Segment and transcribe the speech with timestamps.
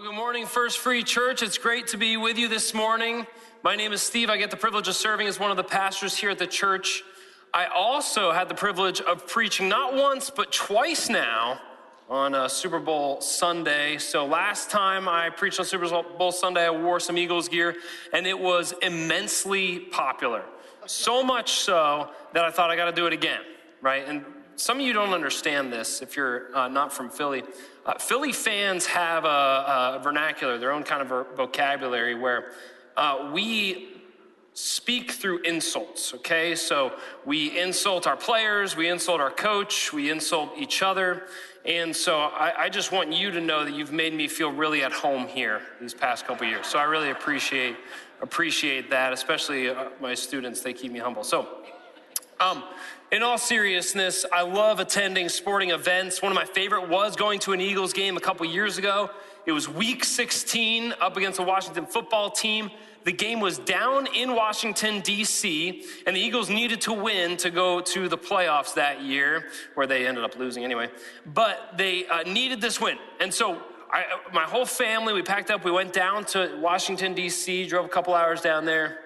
[0.00, 1.42] Well, good morning, First Free Church.
[1.42, 3.26] It's great to be with you this morning.
[3.62, 4.30] My name is Steve.
[4.30, 7.02] I get the privilege of serving as one of the pastors here at the church.
[7.52, 11.60] I also had the privilege of preaching not once, but twice now
[12.08, 13.98] on a Super Bowl Sunday.
[13.98, 15.86] So last time I preached on Super
[16.16, 17.76] Bowl Sunday, I wore some Eagles gear,
[18.14, 20.44] and it was immensely popular.
[20.86, 23.42] So much so that I thought I got to do it again,
[23.82, 24.08] right?
[24.08, 24.24] And
[24.60, 27.42] some of you don't understand this if you're uh, not from Philly.
[27.86, 32.52] Uh, Philly fans have a, a, vernacular, their own kind of vocabulary, where
[32.94, 33.88] uh, we
[34.52, 36.54] speak through insults, okay?
[36.54, 36.92] So
[37.24, 41.22] we insult our players, we insult our coach, we insult each other.
[41.64, 44.82] And so I, I just want you to know that you've made me feel really
[44.82, 46.66] at home here these past couple years.
[46.66, 47.76] So I really appreciate
[48.20, 50.60] appreciate that, especially uh, my students.
[50.60, 51.24] They keep me humble.
[51.24, 51.48] So,
[52.38, 52.64] um,
[53.12, 56.22] in all seriousness, I love attending sporting events.
[56.22, 59.10] One of my favorite was going to an Eagles game a couple years ago.
[59.46, 62.70] It was week 16 up against the Washington football team.
[63.04, 67.80] The game was down in Washington, D.C., and the Eagles needed to win to go
[67.80, 70.88] to the playoffs that year, where they ended up losing anyway.
[71.26, 72.98] But they uh, needed this win.
[73.18, 77.66] And so I, my whole family, we packed up, we went down to Washington, D.C.,
[77.66, 78.98] drove a couple hours down there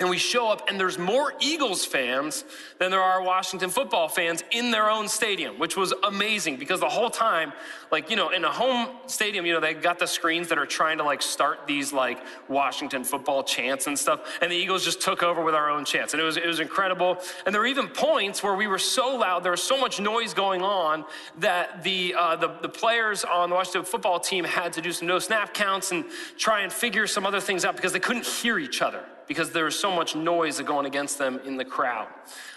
[0.00, 2.44] and we show up and there's more Eagles fans
[2.80, 6.88] than there are Washington football fans in their own stadium, which was amazing because the
[6.88, 7.52] whole time,
[7.92, 10.66] like, you know, in a home stadium, you know, they got the screens that are
[10.66, 14.20] trying to like start these like Washington football chants and stuff.
[14.42, 16.12] And the Eagles just took over with our own chants.
[16.12, 17.18] And it was, it was incredible.
[17.46, 20.34] And there were even points where we were so loud, there was so much noise
[20.34, 21.04] going on
[21.38, 25.06] that the, uh, the, the players on the Washington football team had to do some
[25.06, 26.04] no snap counts and
[26.36, 29.78] try and figure some other things out because they couldn't hear each other because there's
[29.78, 32.08] so much noise going against them in the crowd.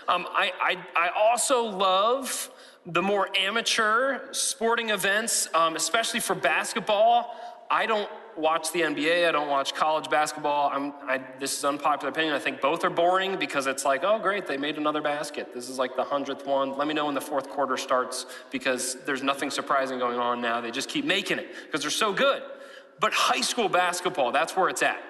[0.07, 2.49] Um, I, I, I, also love
[2.85, 7.35] the more amateur sporting events, um, especially for basketball.
[7.69, 9.27] I don't watch the NBA.
[9.27, 10.69] I don't watch college basketball.
[11.03, 12.33] I, this is unpopular opinion.
[12.33, 15.53] I think both are boring because it's like, oh, great, they made another basket.
[15.53, 16.77] This is like the hundredth one.
[16.77, 20.61] Let me know when the fourth quarter starts because there's nothing surprising going on now.
[20.61, 22.43] They just keep making it because they're so good.
[22.99, 25.01] But high school basketball, that's where it's at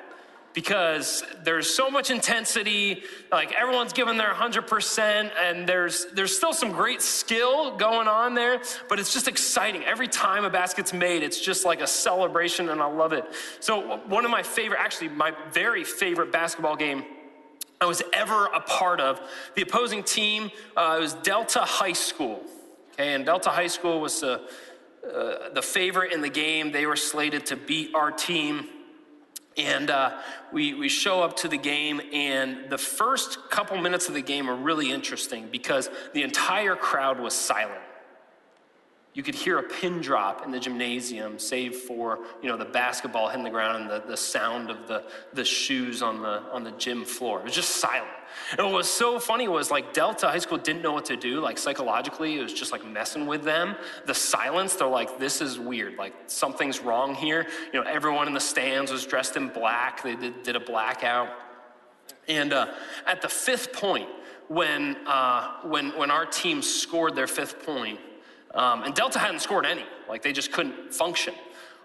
[0.54, 6.72] because there's so much intensity like everyone's giving their 100% and there's there's still some
[6.72, 9.84] great skill going on there but it's just exciting.
[9.84, 13.26] Every time a basket's made it's just like a celebration and i love it.
[13.60, 17.04] So one of my favorite actually my very favorite basketball game
[17.80, 19.22] i was ever a part of
[19.56, 22.44] the opposing team uh, was delta high school
[22.98, 23.14] okay?
[23.14, 24.40] And delta high school was uh,
[25.06, 26.72] uh, the favorite in the game.
[26.72, 28.68] They were slated to beat our team
[29.58, 30.18] and uh,
[30.52, 34.50] we, we show up to the game, and the first couple minutes of the game
[34.50, 37.82] are really interesting because the entire crowd was silent.
[39.18, 43.30] You could hear a pin drop in the gymnasium, save for you know the basketball
[43.30, 46.70] hitting the ground and the, the sound of the, the shoes on the on the
[46.74, 47.40] gym floor.
[47.40, 48.12] It was just silent.
[48.52, 51.40] And what was so funny was like Delta High School didn't know what to do.
[51.40, 53.76] Like psychologically, it was just like messing with them.
[54.06, 55.98] The silence, they're like, this is weird.
[55.98, 57.48] Like something's wrong here.
[57.74, 60.04] You know, everyone in the stands was dressed in black.
[60.04, 61.30] They did, did a blackout.
[62.28, 62.68] And uh,
[63.08, 64.10] at the fifth point,
[64.48, 68.00] when, uh, when, when our team scored their fifth point,
[68.54, 71.34] um, and Delta hadn't scored any, like they just couldn't function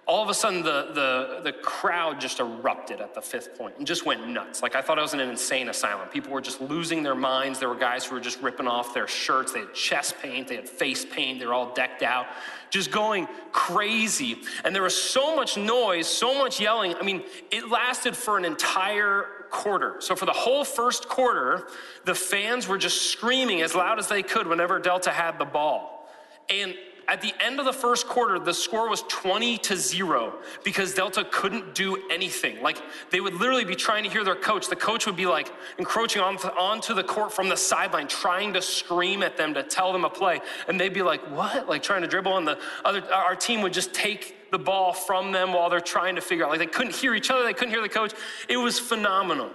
[0.05, 3.87] all of a sudden the, the, the crowd just erupted at the fifth point and
[3.87, 4.61] just went nuts.
[4.61, 6.09] Like I thought I was in an insane asylum.
[6.09, 7.61] People were just losing their minds.
[7.61, 9.53] There were guys who were just ripping off their shirts.
[9.53, 12.27] They had chest paint, they had face paint, they were all decked out,
[12.71, 14.39] just going crazy.
[14.65, 16.97] And there was so much noise, so much yelling.
[16.97, 17.23] I mean,
[17.53, 19.97] it lasted for an entire quarter.
[20.01, 21.69] So for the whole first quarter,
[22.05, 26.02] the fans were just screaming as loud as they could whenever Delta had the ball.
[26.49, 26.75] And
[27.09, 31.27] at the end of the first quarter, the score was 20 to 0 because Delta
[31.31, 32.63] couldn't do anything.
[32.63, 32.79] Like
[33.11, 34.69] they would literally be trying to hear their coach.
[34.69, 38.63] The coach would be like encroaching on, onto the court from the sideline, trying to
[38.63, 40.41] scream at them to tell them a play.
[40.69, 41.69] And they'd be like, What?
[41.69, 42.37] Like trying to dribble.
[42.37, 46.15] And the other, our team would just take the ball from them while they're trying
[46.15, 46.51] to figure out.
[46.51, 48.15] Like they couldn't hear each other, they couldn't hear the coach.
[48.49, 49.51] It was phenomenal.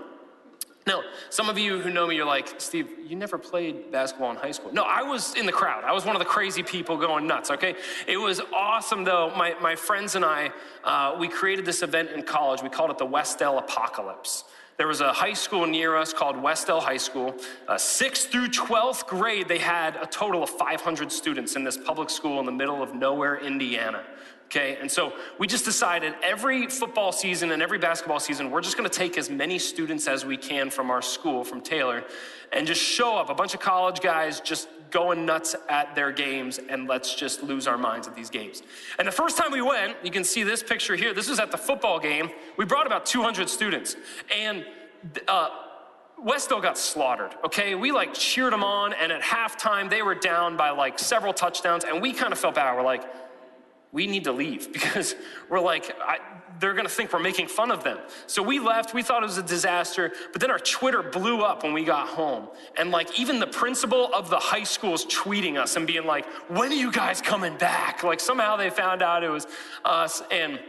[0.87, 4.37] Now, some of you who know me, you're like, Steve, you never played basketball in
[4.37, 4.71] high school.
[4.71, 5.83] No, I was in the crowd.
[5.83, 7.75] I was one of the crazy people going nuts, okay?
[8.07, 9.33] It was awesome, though.
[9.35, 10.49] My, my friends and I,
[10.85, 12.63] uh, we created this event in college.
[12.63, 14.45] We called it the Westdale Apocalypse.
[14.77, 17.35] There was a high school near us called Westdale High School.
[17.67, 22.11] Uh, sixth through 12th grade, they had a total of 500 students in this public
[22.11, 24.03] school in the middle of nowhere, Indiana.
[24.45, 28.77] Okay, and so we just decided every football season and every basketball season, we're just
[28.77, 32.03] gonna take as many students as we can from our school, from Taylor,
[32.53, 33.31] and just show up.
[33.31, 37.67] A bunch of college guys just going nuts at their games and let's just lose
[37.67, 38.63] our minds at these games.
[38.99, 41.13] And the first time we went, you can see this picture here.
[41.13, 42.29] This was at the football game.
[42.57, 43.95] We brought about 200 students.
[44.35, 44.65] And
[45.27, 45.49] uh,
[46.23, 47.75] Westdale got slaughtered, okay?
[47.75, 51.83] We like cheered them on, and at halftime, they were down by like several touchdowns,
[51.83, 52.75] and we kind of felt bad.
[52.75, 53.03] We're like,
[53.91, 55.15] we need to leave because
[55.49, 56.19] we're like, I,
[56.59, 57.99] they're gonna think we're making fun of them.
[58.25, 61.63] So we left, we thought it was a disaster, but then our Twitter blew up
[61.63, 62.47] when we got home.
[62.77, 66.25] And like, even the principal of the high school is tweeting us and being like,
[66.49, 68.03] when are you guys coming back?
[68.03, 69.47] Like, somehow they found out it was
[69.85, 70.23] us.
[70.31, 70.59] And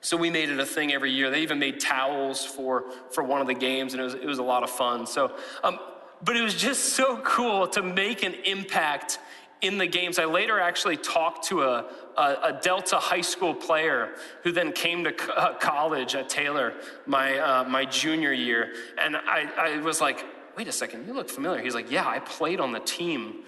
[0.00, 1.30] so we made it a thing every year.
[1.30, 4.38] They even made towels for, for one of the games, and it was, it was
[4.38, 5.06] a lot of fun.
[5.06, 5.78] So, um,
[6.22, 9.18] but it was just so cool to make an impact
[9.60, 10.18] in the games.
[10.18, 11.84] I later actually talked to a,
[12.16, 14.10] a, a Delta high school player
[14.42, 16.74] who then came to co- uh, college at Taylor
[17.06, 18.72] my, uh, my junior year.
[18.98, 20.24] And I, I was like,
[20.56, 21.62] wait a second, you look familiar.
[21.62, 23.44] He's like, yeah, I played on the team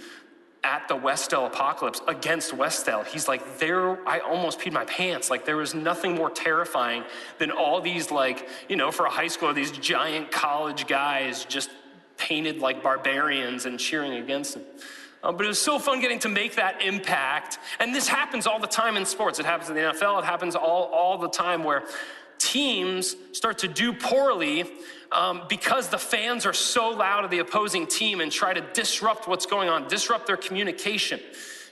[0.65, 3.05] at the Westdale apocalypse against Westdale.
[3.05, 5.29] He's like, there, I almost peed my pants.
[5.29, 7.03] Like, there was nothing more terrifying
[7.39, 11.71] than all these, like, you know, for a high schooler, these giant college guys just
[12.17, 14.63] painted like barbarians and cheering against them.
[15.23, 17.59] Um, but it was so fun getting to make that impact.
[17.79, 19.39] And this happens all the time in sports.
[19.39, 21.85] It happens in the NFL, it happens all, all the time where
[22.39, 24.65] teams start to do poorly
[25.13, 29.29] um, because the fans are so loud of the opposing team and try to disrupt
[29.29, 31.21] what's going on, disrupt their communication.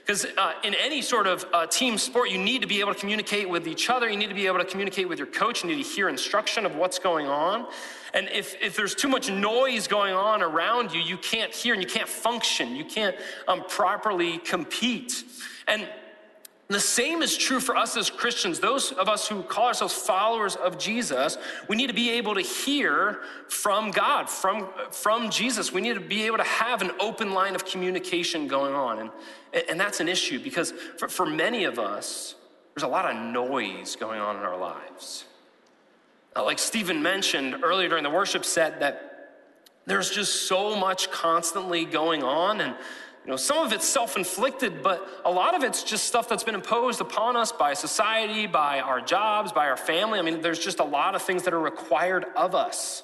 [0.05, 2.99] Because uh, in any sort of uh, team sport, you need to be able to
[2.99, 4.09] communicate with each other.
[4.09, 5.63] You need to be able to communicate with your coach.
[5.63, 7.67] You need to hear instruction of what's going on.
[8.13, 11.81] And if, if there's too much noise going on around you, you can't hear and
[11.81, 12.75] you can't function.
[12.75, 13.15] You can't
[13.47, 15.23] um, properly compete.
[15.67, 15.87] And
[16.73, 18.59] the same is true for us as Christians.
[18.59, 21.37] Those of us who call ourselves followers of Jesus,
[21.67, 25.71] we need to be able to hear from God, from, from Jesus.
[25.71, 28.99] We need to be able to have an open line of communication going on.
[28.99, 29.11] And,
[29.69, 32.35] and that's an issue because for, for many of us,
[32.75, 35.25] there's a lot of noise going on in our lives.
[36.35, 39.11] Like Stephen mentioned earlier during the worship set, that
[39.85, 42.61] there's just so much constantly going on.
[42.61, 42.75] And
[43.23, 46.43] you know, some of it's self inflicted, but a lot of it's just stuff that's
[46.43, 50.17] been imposed upon us by society, by our jobs, by our family.
[50.17, 53.03] I mean, there's just a lot of things that are required of us.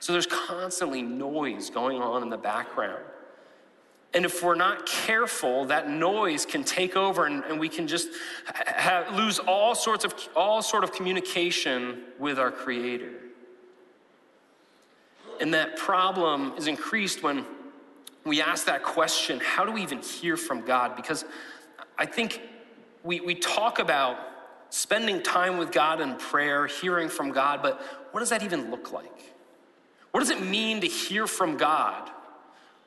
[0.00, 3.04] So there's constantly noise going on in the background.
[4.14, 8.08] And if we're not careful, that noise can take over and, and we can just
[8.46, 13.12] ha- lose all sorts of all sort of communication with our creator.
[15.40, 17.44] And that problem is increased when
[18.24, 20.96] we ask that question how do we even hear from God?
[20.96, 21.24] Because
[21.98, 22.40] I think
[23.02, 24.18] we, we talk about
[24.70, 27.80] spending time with God in prayer, hearing from God, but
[28.12, 29.34] what does that even look like?
[30.12, 32.10] What does it mean to hear from God?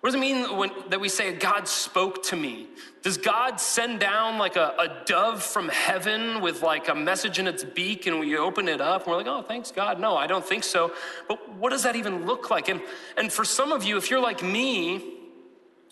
[0.02, 2.68] What does it mean when, that we say, God spoke to me?
[3.04, 7.48] Does God send down like a, a, dove from heaven with like a message in
[7.48, 10.02] its beak and we open it up and we're like, oh, thanks God?
[10.02, 10.92] No, I don't think so.
[11.30, 12.68] But what does that even look like?
[12.68, 12.82] And,
[13.16, 15.23] and for some of you, if you're like me,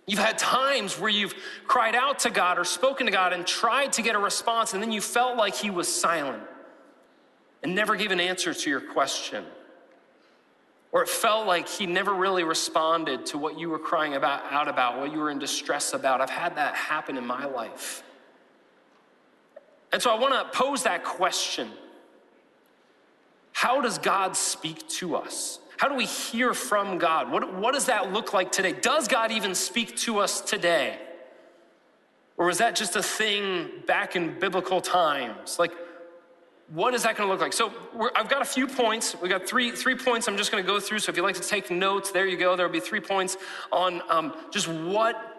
[0.07, 1.36] You've had times where you've
[1.68, 4.81] cried out to God or spoken to God and tried to get a response, and
[4.81, 6.44] then you felt like He was silent
[7.63, 9.45] and never gave an answer to your question.
[10.92, 14.68] Or it felt like He never really responded to what you were crying about, out
[14.68, 16.19] about, what you were in distress about.
[16.19, 18.03] I've had that happen in my life.
[19.94, 21.69] And so I want to pose that question
[23.53, 25.60] How does God speak to us?
[25.81, 27.31] How do we hear from God?
[27.31, 28.71] What, what does that look like today?
[28.71, 31.00] Does God even speak to us today?
[32.38, 35.57] Or is that just a thing back in biblical times?
[35.57, 35.71] Like,
[36.69, 37.51] what is that going to look like?
[37.51, 37.73] So
[38.15, 39.15] I've got a few points.
[39.19, 40.27] We've got three three points.
[40.27, 41.00] I'm just going to go through.
[41.00, 42.55] So if you'd like to take notes, there you go.
[42.55, 43.35] There will be three points
[43.71, 45.30] on um, just what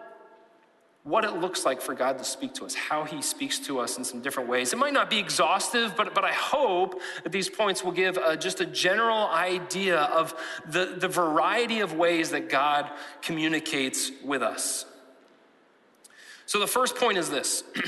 [1.03, 3.97] what it looks like for God to speak to us, how He speaks to us
[3.97, 4.71] in some different ways.
[4.71, 8.37] It might not be exhaustive, but, but I hope that these points will give uh,
[8.37, 10.33] just a general idea of
[10.65, 12.89] the, the variety of ways that God
[13.21, 14.85] communicates with us.
[16.45, 17.63] So the first point is this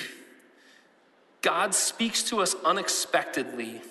[1.42, 3.82] God speaks to us unexpectedly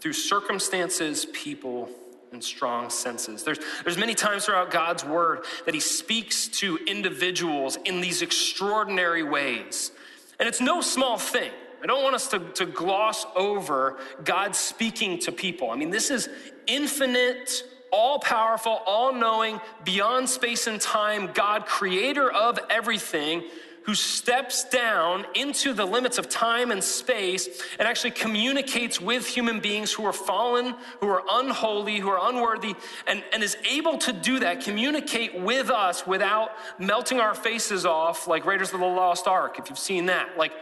[0.00, 1.88] through circumstances, people,
[2.34, 3.42] and strong senses.
[3.44, 9.22] There's, there's many times throughout God's word that he speaks to individuals in these extraordinary
[9.22, 9.92] ways.
[10.38, 11.50] And it's no small thing.
[11.82, 15.70] I don't want us to, to gloss over God speaking to people.
[15.70, 16.28] I mean, this is
[16.66, 17.62] infinite,
[17.92, 23.44] all powerful, all knowing, beyond space and time, God, creator of everything,
[23.84, 29.60] who steps down into the limits of time and space and actually communicates with human
[29.60, 32.74] beings who are fallen, who are unholy, who are unworthy,
[33.06, 38.26] and, and is able to do that, communicate with us without melting our faces off
[38.26, 40.38] like Raiders of the Lost Ark, if you've seen that.
[40.38, 40.52] Like,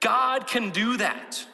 [0.00, 1.44] God can do that.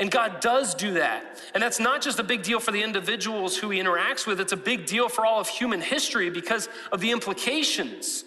[0.00, 1.42] And God does do that.
[1.54, 4.52] And that's not just a big deal for the individuals who he interacts with, it's
[4.52, 8.22] a big deal for all of human history because of the implications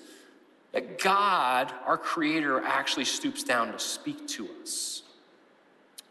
[0.71, 5.03] that God, our Creator, actually stoops down to speak to us.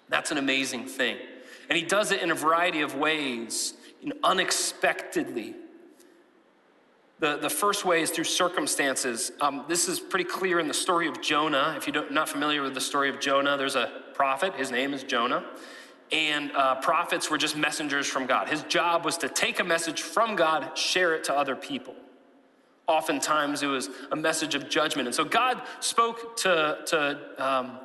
[0.09, 1.17] That's an amazing thing.
[1.69, 5.55] And He does it in a variety of ways, know, unexpectedly.
[7.21, 9.31] The, the first way is through circumstances.
[9.43, 11.75] Um, this is pretty clear in the story of Jonah.
[11.76, 14.55] If you're not familiar with the story of Jonah, there's a prophet.
[14.55, 15.45] His name is Jonah.
[16.12, 18.49] And uh, prophets were just messengers from God.
[18.49, 21.95] His job was to take a message from God, share it to other people.
[22.90, 25.06] Oftentimes, it was a message of judgment.
[25.06, 27.78] And so God spoke to, to, um,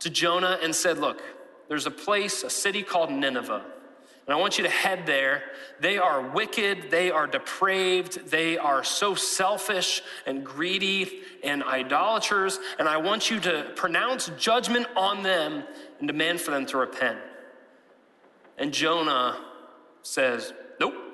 [0.00, 1.22] to Jonah and said, Look,
[1.68, 3.64] there's a place, a city called Nineveh.
[4.26, 5.42] And I want you to head there.
[5.80, 12.58] They are wicked, they are depraved, they are so selfish and greedy and idolaters.
[12.78, 15.64] And I want you to pronounce judgment on them
[15.98, 17.18] and demand for them to repent.
[18.58, 19.40] And Jonah
[20.02, 21.09] says, Nope.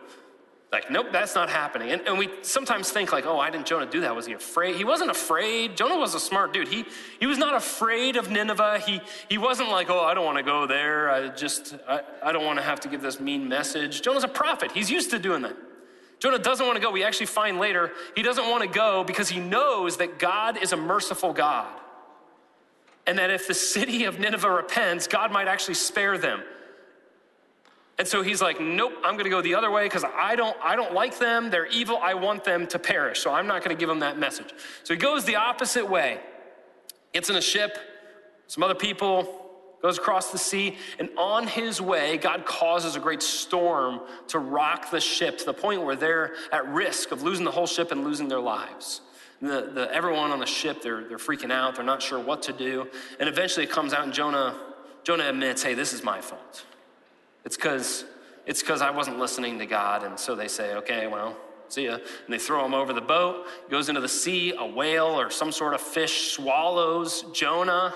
[0.77, 1.91] Like, nope, that's not happening.
[1.91, 4.15] And, and we sometimes think, like, oh, why didn't Jonah do that?
[4.15, 4.77] Was he afraid?
[4.77, 5.75] He wasn't afraid.
[5.75, 6.69] Jonah was a smart dude.
[6.69, 6.85] He,
[7.19, 8.81] he was not afraid of Nineveh.
[8.81, 11.11] He, he wasn't like, oh, I don't want to go there.
[11.11, 14.03] I just, I, I don't want to have to give this mean message.
[14.03, 14.71] Jonah's a prophet.
[14.71, 15.57] He's used to doing that.
[16.19, 16.91] Jonah doesn't want to go.
[16.91, 20.75] We actually find later he doesn't want to go because he knows that God is
[20.75, 21.73] a merciful God.
[23.07, 26.43] And that if the city of Nineveh repents, God might actually spare them.
[27.99, 30.57] And so he's like, nope, I'm going to go the other way because I don't,
[30.63, 31.49] I don't like them.
[31.49, 31.97] They're evil.
[31.97, 33.21] I want them to perish.
[33.21, 34.53] So I'm not going to give them that message.
[34.83, 36.21] So he goes the opposite way,
[37.15, 37.79] gets in a ship,
[38.49, 39.47] some other people,
[39.81, 44.91] goes across the sea, and on his way, God causes a great storm to rock
[44.91, 48.05] the ship to the point where they're at risk of losing the whole ship and
[48.05, 49.01] losing their lives.
[49.41, 51.77] The, the, everyone on the ship, they're, they're freaking out.
[51.77, 52.89] They're not sure what to do.
[53.21, 54.59] And eventually it comes out, and Jonah,
[55.05, 56.65] Jonah admits, hey, this is my fault.
[57.47, 58.05] It's because
[58.45, 60.03] it's because I wasn't listening to God.
[60.03, 61.37] And so they say, okay, well,
[61.69, 61.95] see ya.
[61.95, 65.51] And they throw him over the boat, goes into the sea, a whale or some
[65.51, 67.95] sort of fish swallows Jonah.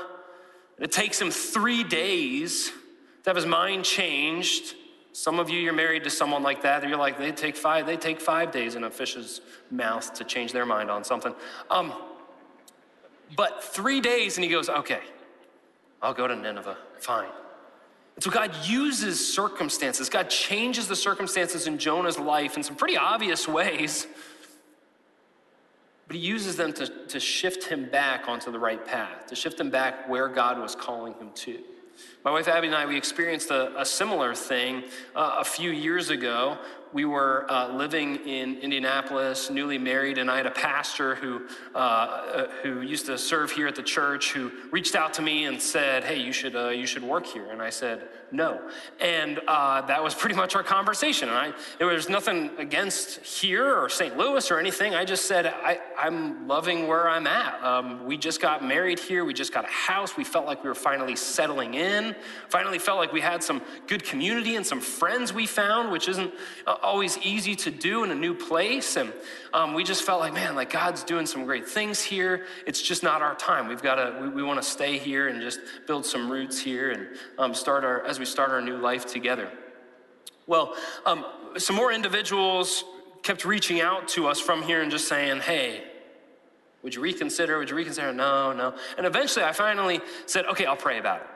[0.78, 2.73] It takes him three days
[3.23, 4.75] to have his mind changed.
[5.12, 6.83] Some of you, you're married to someone like that.
[6.83, 9.40] And you're like, they take five, they take five days in a fish's
[9.71, 11.35] mouth to change their mind on something.
[11.71, 11.92] Um,
[13.37, 15.00] but three days, and he goes, okay,
[16.02, 16.76] I'll go to Nineveh.
[16.99, 17.28] Fine.
[18.21, 20.11] So God uses circumstances.
[20.11, 24.07] God changes the circumstances in Jonah's life in some pretty obvious ways,
[26.07, 29.59] but he uses them to, to shift him back onto the right path, to shift
[29.59, 31.61] him back where God was calling him to.
[32.23, 34.85] My wife Abby and I, we experienced a, a similar thing
[35.15, 36.59] uh, a few years ago
[36.93, 41.43] we were uh, living in Indianapolis, newly married, and I had a pastor who,
[41.75, 45.45] uh, uh, who used to serve here at the church who reached out to me
[45.45, 47.51] and said, Hey, you should, uh, you should work here.
[47.51, 48.61] And I said, No.
[48.99, 51.29] And uh, that was pretty much our conversation.
[51.29, 54.17] And I, there was nothing against here or St.
[54.17, 54.95] Louis or anything.
[54.95, 57.63] I just said, I, am loving where I'm at.
[57.63, 60.17] Um, we just got married here, we just got a house.
[60.17, 62.17] We felt like we were finally settling in,
[62.49, 66.33] finally felt like we had some good community and some friends we found, which isn't
[66.83, 68.97] always easy to do in a new place.
[68.97, 69.13] And
[69.53, 72.47] um, we just felt like, man, like God's doing some great things here.
[72.67, 73.69] It's just not our time.
[73.69, 76.91] We've got to, we, we want to stay here and just build some roots here
[76.91, 77.09] and
[77.39, 79.51] um, start our, as we start our new life together.
[80.47, 80.75] Well,
[81.07, 81.25] um,
[81.59, 82.85] some more individuals
[83.23, 85.85] kept reaching out to us from here and just saying, hey,
[86.83, 87.59] would you reconsider?
[87.59, 88.13] Would you reconsider?
[88.13, 88.75] No, no.
[88.97, 91.27] And eventually I finally said, okay, I'll pray about it.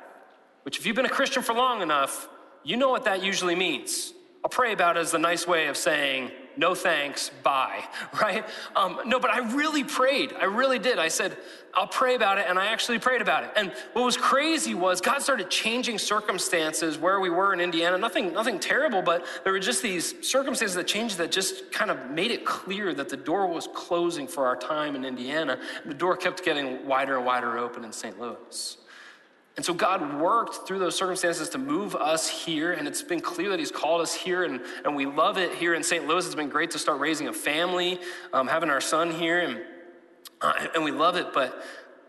[0.63, 2.29] Which, if you've been a Christian for long enough,
[2.63, 4.15] you know what that usually means.
[4.45, 7.83] I'll pray about it as the nice way of saying, no thanks, bye,
[8.21, 8.45] right?
[8.77, 10.35] Um, no, but I really prayed.
[10.39, 10.99] I really did.
[10.99, 11.39] I said,
[11.73, 13.51] I'll pray about it, and I actually prayed about it.
[13.57, 17.97] And what was crazy was God started changing circumstances where we were in Indiana.
[17.97, 22.11] Nothing, nothing terrible, but there were just these circumstances that changed that just kind of
[22.11, 25.59] made it clear that the door was closing for our time in Indiana.
[25.87, 28.21] The door kept getting wider and wider open in St.
[28.21, 28.77] Louis.
[29.57, 33.51] And so God worked through those circumstances to move us here, and it's been clear
[33.51, 36.07] that He's called us here, and, and we love it here in St.
[36.07, 36.27] Louis.
[36.27, 38.01] It's been great to start raising a family,
[38.33, 39.61] um, having our son here, and,
[40.41, 41.63] uh, and we love it, but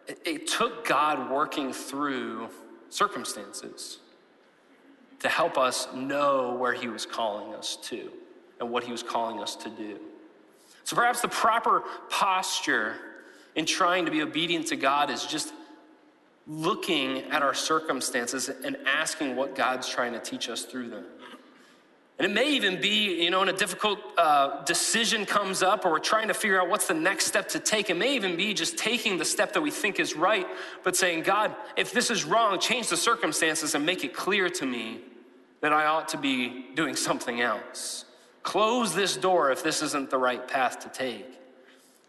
[0.08, 2.50] it, it took God working through
[2.90, 4.00] circumstances
[5.20, 8.12] to help us know where He was calling us to
[8.60, 10.00] and what He was calling us to do.
[10.84, 12.96] So perhaps the proper posture
[13.56, 15.54] in trying to be obedient to God is just
[16.48, 21.06] looking at our circumstances and asking what God's trying to teach us through them.
[22.18, 25.92] And it may even be, you know, when a difficult uh, decision comes up or
[25.92, 28.54] we're trying to figure out what's the next step to take, it may even be
[28.54, 30.48] just taking the step that we think is right,
[30.84, 34.66] but saying, God, if this is wrong, change the circumstances and make it clear to
[34.66, 35.02] me
[35.60, 38.06] that I ought to be doing something else.
[38.44, 41.26] Close this door if this isn't the right path to take.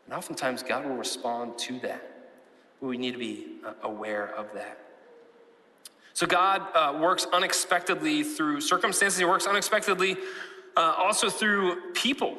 [0.05, 2.16] And oftentimes, God will respond to that.
[2.81, 4.79] We need to be uh, aware of that.
[6.13, 9.19] So God uh, works unexpectedly through circumstances.
[9.19, 10.17] He works unexpectedly
[10.77, 12.37] uh, also through people,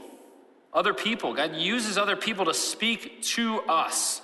[0.74, 1.34] other people.
[1.34, 4.22] God uses other people to speak to us.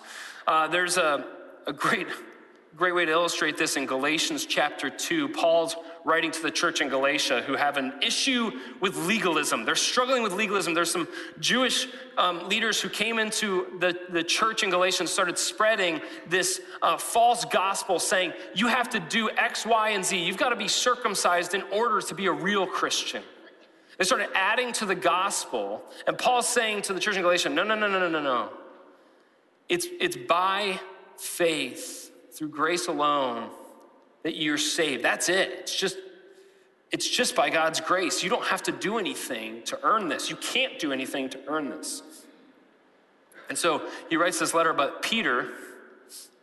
[0.47, 1.25] Uh, there's a,
[1.67, 2.07] a great,
[2.75, 5.29] great way to illustrate this in Galatians chapter 2.
[5.29, 9.63] Paul's writing to the church in Galatia who have an issue with legalism.
[9.63, 10.73] They're struggling with legalism.
[10.73, 11.07] There's some
[11.39, 16.59] Jewish um, leaders who came into the, the church in Galatia and started spreading this
[16.81, 20.17] uh, false gospel saying, you have to do X, Y, and Z.
[20.17, 23.23] You've got to be circumcised in order to be a real Christian.
[23.97, 25.83] They started adding to the gospel.
[26.07, 28.49] And Paul's saying to the church in Galatia, no, no, no, no, no, no, no.
[29.69, 30.79] It's, it's by
[31.17, 33.49] faith, through grace alone,
[34.23, 35.03] that you're saved.
[35.03, 35.51] That's it.
[35.59, 35.97] It's just
[36.93, 38.23] it's just by God's grace.
[38.23, 40.29] You don't have to do anything to earn this.
[40.29, 42.03] You can't do anything to earn this.
[43.49, 45.49] And so he writes this letter about Peter,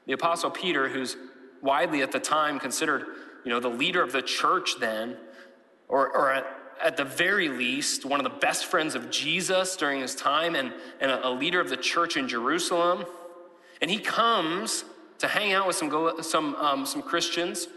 [0.06, 1.16] the apostle Peter, who's
[1.62, 3.06] widely at the time considered,
[3.44, 5.16] you know, the leader of the church then,
[5.88, 6.46] or, or at,
[6.82, 10.72] at the very least, one of the best friends of Jesus during his time and,
[11.00, 13.04] and a leader of the church in Jerusalem.
[13.80, 14.84] And he comes
[15.20, 17.68] to hang out with some, some, um, some Christians,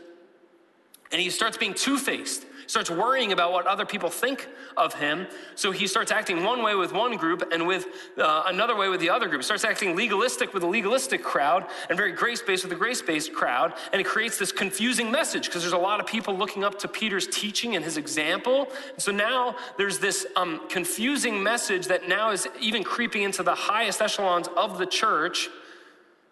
[1.11, 2.45] and he starts being two faced.
[2.65, 4.47] Starts worrying about what other people think
[4.77, 5.27] of him.
[5.55, 7.85] So he starts acting one way with one group and with
[8.17, 9.43] uh, another way with the other group.
[9.43, 13.33] Starts acting legalistic with a legalistic crowd and very grace based with a grace based
[13.33, 13.73] crowd.
[13.91, 16.87] And it creates this confusing message because there's a lot of people looking up to
[16.87, 18.69] Peter's teaching and his example.
[18.93, 23.55] And so now there's this um, confusing message that now is even creeping into the
[23.55, 25.49] highest echelons of the church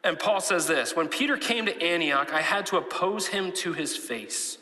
[0.04, 3.74] and Paul says this When Peter came to Antioch, I had to oppose him to
[3.74, 4.58] his face.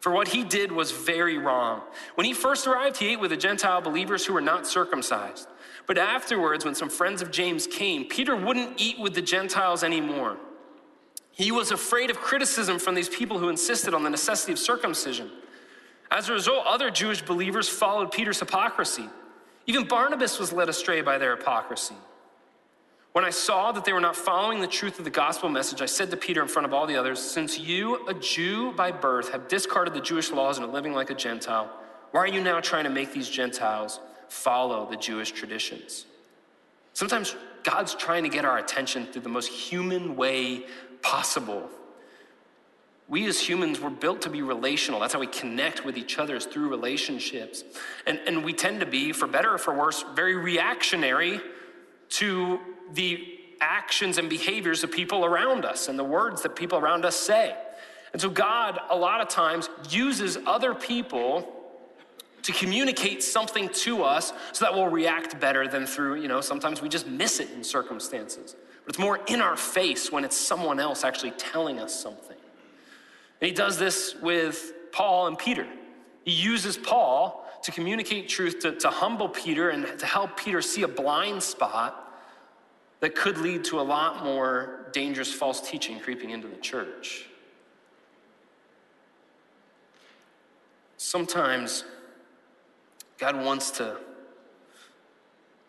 [0.00, 1.82] For what he did was very wrong.
[2.14, 5.48] When he first arrived, he ate with the Gentile believers who were not circumcised.
[5.86, 10.36] But afterwards, when some friends of James came, Peter wouldn't eat with the Gentiles anymore.
[11.32, 15.30] He was afraid of criticism from these people who insisted on the necessity of circumcision.
[16.10, 19.08] As a result, other Jewish believers followed Peter's hypocrisy.
[19.66, 21.96] Even Barnabas was led astray by their hypocrisy.
[23.16, 25.86] When I saw that they were not following the truth of the gospel message, I
[25.86, 29.32] said to Peter in front of all the others, Since you, a Jew by birth,
[29.32, 31.70] have discarded the Jewish laws and are living like a Gentile,
[32.10, 36.04] why are you now trying to make these Gentiles follow the Jewish traditions?
[36.92, 40.66] Sometimes God's trying to get our attention through the most human way
[41.00, 41.70] possible.
[43.08, 45.00] We as humans were built to be relational.
[45.00, 47.64] That's how we connect with each other is through relationships.
[48.06, 51.40] And, and we tend to be, for better or for worse, very reactionary
[52.10, 52.60] to
[52.92, 57.16] the actions and behaviors of people around us and the words that people around us
[57.16, 57.56] say.
[58.12, 61.52] And so, God, a lot of times, uses other people
[62.42, 66.80] to communicate something to us so that we'll react better than through, you know, sometimes
[66.80, 68.54] we just miss it in circumstances.
[68.84, 72.36] But it's more in our face when it's someone else actually telling us something.
[73.40, 75.66] And he does this with Paul and Peter.
[76.24, 80.82] He uses Paul to communicate truth, to, to humble Peter, and to help Peter see
[80.82, 82.05] a blind spot
[83.00, 87.26] that could lead to a lot more dangerous false teaching creeping into the church.
[90.96, 91.84] Sometimes
[93.18, 93.98] God wants to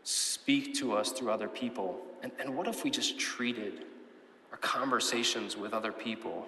[0.04, 2.00] speak to us through other people.
[2.24, 3.86] And, and what if we just treated
[4.52, 6.48] our conversations with other people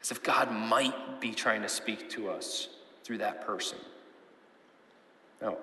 [0.00, 2.70] as if God might be trying to speak to us
[3.04, 3.78] through that person?
[5.40, 5.56] Now,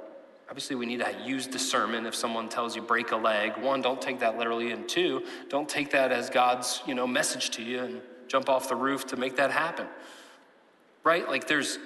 [0.50, 3.56] Obviously, we need to use discernment if someone tells you break a leg.
[3.58, 7.52] One, don't take that literally, and two, don't take that as God's you know message
[7.52, 9.86] to you and jump off the roof to make that happen.
[11.04, 11.28] Right?
[11.28, 11.78] Like there's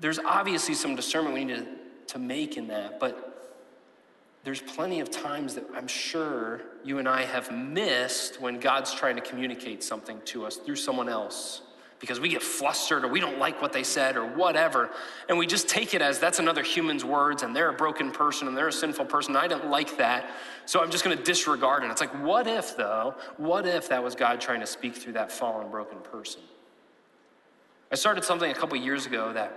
[0.00, 1.66] there's obviously some discernment we need to,
[2.14, 3.32] to make in that, but
[4.42, 9.14] there's plenty of times that I'm sure you and I have missed when God's trying
[9.14, 11.62] to communicate something to us through someone else
[12.02, 14.90] because we get flustered or we don't like what they said or whatever.
[15.28, 18.48] And we just take it as that's another human's words and they're a broken person
[18.48, 19.36] and they're a sinful person.
[19.36, 20.28] I didn't like that.
[20.66, 21.92] So I'm just going to disregard it.
[21.92, 23.14] It's like, what if, though?
[23.36, 26.40] What if that was God trying to speak through that fallen, broken person?
[27.92, 29.56] I started something a couple years ago that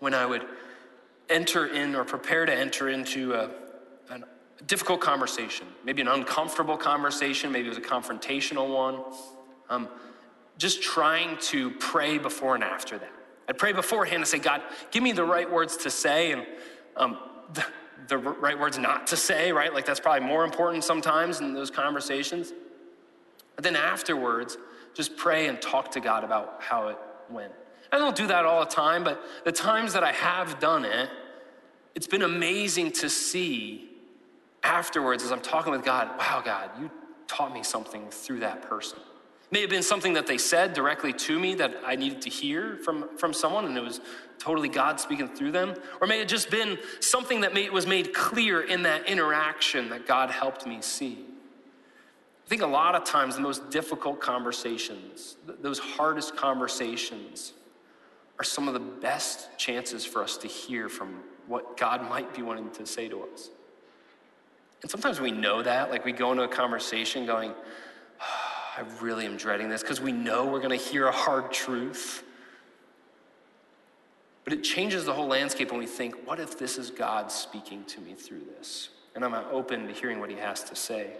[0.00, 0.44] when I would
[1.30, 3.50] enter in or prepare to enter into a,
[4.10, 4.18] a
[4.66, 9.00] difficult conversation, maybe an uncomfortable conversation, maybe it was a confrontational one.
[9.70, 9.88] Um,
[10.58, 13.12] just trying to pray before and after that.
[13.48, 16.46] I'd pray beforehand and say, God, give me the right words to say and
[16.96, 17.18] um,
[17.52, 17.64] the,
[18.08, 19.72] the right words not to say, right?
[19.72, 22.52] Like that's probably more important sometimes in those conversations.
[23.54, 24.58] But then afterwards,
[24.94, 26.98] just pray and talk to God about how it
[27.30, 27.52] went.
[27.92, 31.08] I don't do that all the time, but the times that I have done it,
[31.94, 33.90] it's been amazing to see
[34.62, 36.90] afterwards as I'm talking with God, wow, God, you
[37.28, 38.98] taught me something through that person.
[39.50, 42.78] May have been something that they said directly to me that I needed to hear
[42.78, 44.00] from, from someone, and it was
[44.38, 45.74] totally God speaking through them.
[46.00, 50.06] Or may it just been something that made, was made clear in that interaction that
[50.06, 51.24] God helped me see.
[52.44, 57.52] I think a lot of times the most difficult conversations, those hardest conversations,
[58.38, 62.42] are some of the best chances for us to hear from what God might be
[62.42, 63.50] wanting to say to us.
[64.82, 67.54] And sometimes we know that, like we go into a conversation going,
[68.76, 72.22] I really am dreading this because we know we're going to hear a hard truth.
[74.44, 77.84] But it changes the whole landscape when we think, what if this is God speaking
[77.84, 78.90] to me through this?
[79.14, 81.12] And I'm uh, open to hearing what he has to say.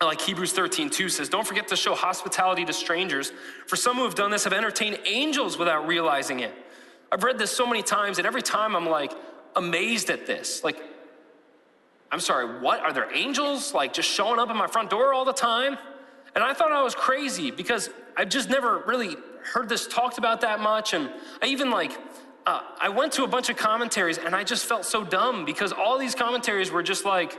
[0.00, 3.32] Like Hebrews 13, 2 says, Don't forget to show hospitality to strangers,
[3.66, 6.54] for some who have done this have entertained angels without realizing it.
[7.10, 9.12] I've read this so many times, and every time I'm like
[9.56, 10.62] amazed at this.
[10.62, 10.76] Like,
[12.12, 12.80] I'm sorry, what?
[12.80, 15.78] Are there angels like just showing up at my front door all the time?
[16.34, 19.16] And I thought I was crazy because I've just never really
[19.52, 20.94] heard this talked about that much.
[20.94, 21.10] And
[21.42, 21.92] I even like,
[22.46, 25.72] uh, I went to a bunch of commentaries and I just felt so dumb because
[25.72, 27.38] all these commentaries were just like,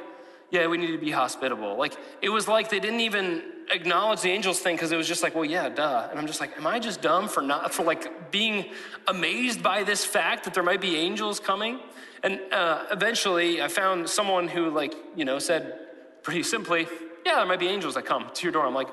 [0.51, 1.77] yeah, we need to be hospitable.
[1.77, 5.21] Like, it was like they didn't even acknowledge the angels thing because it was just
[5.21, 6.07] like, well, yeah, duh.
[6.09, 8.65] And I'm just like, am I just dumb for not, for like being
[9.07, 11.79] amazed by this fact that there might be angels coming?
[12.23, 15.77] And uh, eventually I found someone who, like, you know, said
[16.23, 16.87] pretty simply,
[17.29, 18.65] yeah, there might be angels that come to your door.
[18.65, 18.89] I'm like,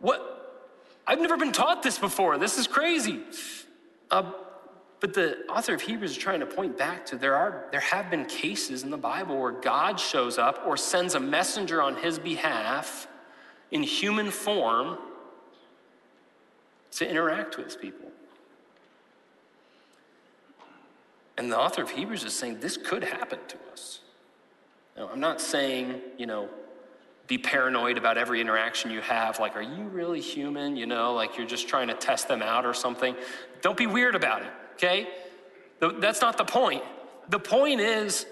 [0.00, 0.64] what?
[1.06, 2.36] I've never been taught this before.
[2.36, 3.20] This is crazy.
[4.10, 4.32] Uh,
[4.98, 8.10] but the author of Hebrews is trying to point back to there are there have
[8.10, 12.18] been cases in the Bible where God shows up or sends a messenger on his
[12.18, 13.06] behalf
[13.70, 14.98] in human form
[16.92, 18.10] to interact with people.
[21.38, 24.00] And the author of Hebrews is saying this could happen to us.
[24.96, 26.48] Now, I'm not saying, you know,
[27.32, 29.40] be paranoid about every interaction you have.
[29.40, 30.76] Like, are you really human?
[30.76, 33.16] You know, like you're just trying to test them out or something.
[33.62, 35.08] Don't be weird about it, okay?
[35.80, 36.82] That's not the point.
[37.30, 38.26] The point is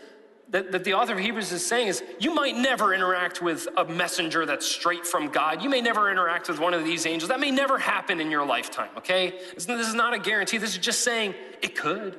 [0.50, 3.86] that, that the author of Hebrews is saying is you might never interact with a
[3.86, 5.62] messenger that's straight from God.
[5.62, 7.30] You may never interact with one of these angels.
[7.30, 9.40] That may never happen in your lifetime, okay?
[9.54, 10.58] This is not a guarantee.
[10.58, 12.18] This is just saying it could.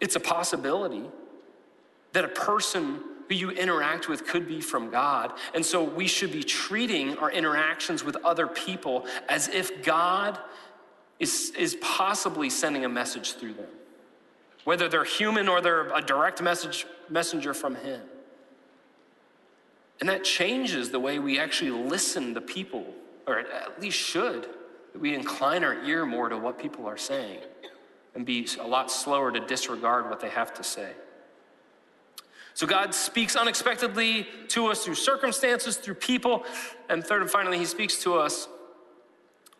[0.00, 1.04] It's a possibility
[2.14, 2.98] that a person
[3.28, 5.32] who you interact with could be from God.
[5.54, 10.38] And so we should be treating our interactions with other people as if God
[11.18, 13.68] is, is possibly sending a message through them,
[14.64, 18.02] whether they're human or they're a direct message, messenger from Him.
[20.00, 22.84] And that changes the way we actually listen to people,
[23.26, 24.48] or at least should.
[24.92, 27.38] That we incline our ear more to what people are saying
[28.14, 30.90] and be a lot slower to disregard what they have to say.
[32.54, 36.44] So God speaks unexpectedly to us through circumstances, through people.
[36.88, 38.48] And third and finally, He speaks to us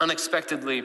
[0.01, 0.83] unexpectedly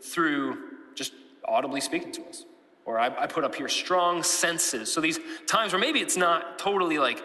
[0.00, 0.58] through
[0.94, 1.12] just
[1.44, 2.44] audibly speaking to us.
[2.84, 4.92] Or I, I put up here strong senses.
[4.92, 7.22] So these times where maybe it's not totally like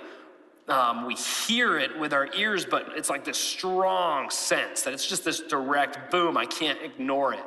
[0.67, 5.05] um, we hear it with our ears, but it's like this strong sense that it's
[5.05, 7.43] just this direct boom, I can't ignore it.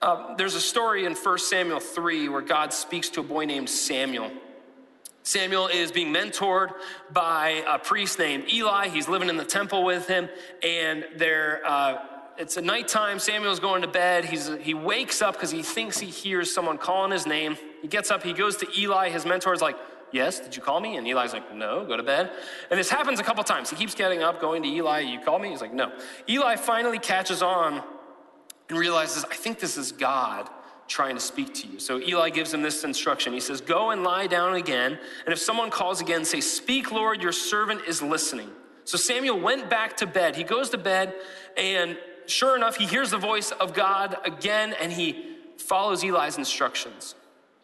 [0.00, 3.68] Um, there's a story in 1 Samuel 3 where God speaks to a boy named
[3.68, 4.30] Samuel.
[5.24, 6.74] Samuel is being mentored
[7.10, 8.88] by a priest named Eli.
[8.88, 10.28] He's living in the temple with him,
[10.62, 11.96] and they're, uh,
[12.36, 13.18] it's a nighttime.
[13.18, 14.26] Samuel's going to bed.
[14.26, 17.56] He's, he wakes up because he thinks he hears someone calling his name.
[17.80, 19.08] He gets up, he goes to Eli.
[19.08, 19.76] His mentor is like,
[20.12, 20.96] Yes, did you call me?
[20.96, 22.30] And Eli's like, No, go to bed.
[22.70, 23.70] And this happens a couple times.
[23.70, 25.48] He keeps getting up, going to Eli, You call me?
[25.50, 25.90] He's like, No.
[26.28, 27.82] Eli finally catches on
[28.68, 30.48] and realizes, I think this is God
[30.88, 31.78] trying to speak to you.
[31.78, 33.32] So Eli gives him this instruction.
[33.32, 34.98] He says, Go and lie down again.
[35.24, 38.50] And if someone calls again, say, Speak, Lord, your servant is listening.
[38.84, 40.36] So Samuel went back to bed.
[40.36, 41.14] He goes to bed,
[41.56, 47.14] and sure enough, he hears the voice of God again, and he follows Eli's instructions.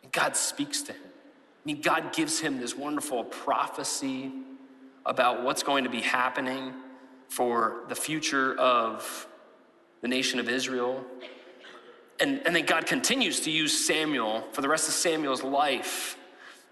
[0.03, 1.03] And God speaks to him.
[1.05, 4.33] I mean, God gives him this wonderful prophecy
[5.05, 6.73] about what's going to be happening
[7.29, 9.27] for the future of
[10.01, 11.05] the nation of Israel
[12.21, 16.17] and, and then God continues to use Samuel for the rest of Samuel's life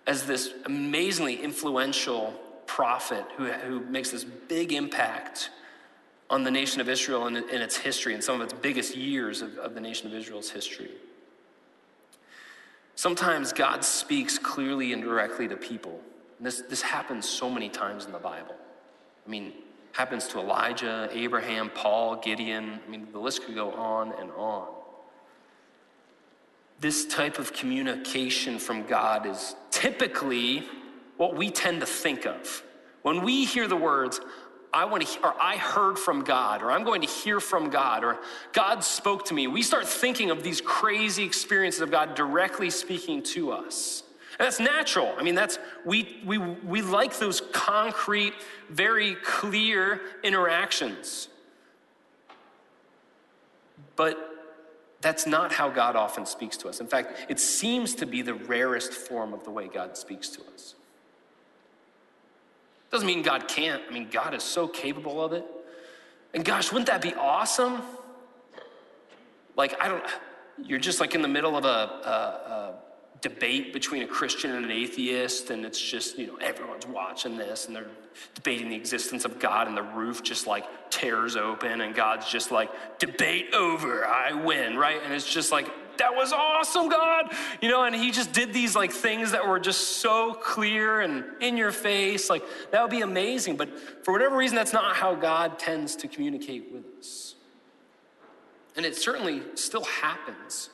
[0.06, 2.34] as this amazingly influential
[2.66, 5.50] prophet who, who makes this big impact
[6.30, 9.42] on the nation of Israel and, in its history and some of its biggest years
[9.42, 10.90] of, of the nation of Israel's history.
[12.94, 16.00] Sometimes God speaks clearly and directly to people.
[16.38, 18.54] And this, this happens so many times in the Bible.
[19.26, 19.52] I mean,
[19.92, 22.80] happens to Elijah, Abraham, Paul, Gideon.
[22.86, 24.66] I mean, the list could go on and on.
[26.80, 30.66] This type of communication from God is typically
[31.16, 32.62] what we tend to think of.
[33.02, 34.20] When we hear the words,
[34.72, 38.04] I want to, or I heard from God, or I'm going to hear from God,
[38.04, 38.18] or
[38.52, 43.22] God spoke to me, we start thinking of these crazy experiences of God directly speaking
[43.24, 44.02] to us.
[44.38, 45.14] And that's natural.
[45.18, 48.34] I mean, that's, we, we, we like those concrete,
[48.68, 51.28] very clear interactions.
[53.96, 54.37] But
[55.00, 56.80] that's not how God often speaks to us.
[56.80, 60.40] In fact, it seems to be the rarest form of the way God speaks to
[60.52, 60.74] us.
[62.90, 63.82] Doesn't mean God can't.
[63.88, 65.44] I mean, God is so capable of it.
[66.34, 67.82] And gosh, wouldn't that be awesome?
[69.56, 70.04] Like, I don't,
[70.62, 72.74] you're just like in the middle of a, a, a
[73.20, 77.66] debate between a Christian and an atheist, and it's just, you know, everyone's watching this
[77.66, 77.86] and they're
[78.34, 82.50] debating the existence of God, and the roof just like tears open, and God's just
[82.50, 85.00] like, debate over, I win, right?
[85.04, 88.76] And it's just like, that was awesome, God, you know, and he just did these
[88.76, 92.30] like things that were just so clear and in your face.
[92.30, 93.56] Like, that would be amazing.
[93.56, 97.34] But for whatever reason, that's not how God tends to communicate with us.
[98.76, 100.70] And it certainly still happens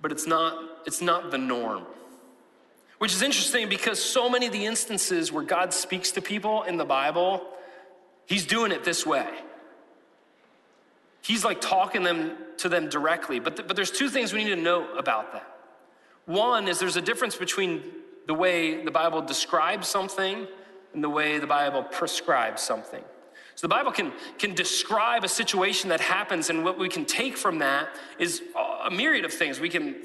[0.00, 1.84] but it's not, it's not the norm.
[2.98, 6.76] Which is interesting because so many of the instances where God speaks to people in
[6.76, 7.46] the Bible,
[8.26, 9.28] He's doing it this way.
[11.22, 13.38] He's like talking them to them directly.
[13.38, 15.46] But, th- but there's two things we need to know about that.
[16.26, 17.82] One is there's a difference between
[18.26, 20.46] the way the Bible describes something
[20.92, 23.02] and the way the Bible prescribes something.
[23.58, 27.36] So the Bible can, can describe a situation that happens, and what we can take
[27.36, 28.40] from that is
[28.84, 29.58] a myriad of things.
[29.58, 29.96] We can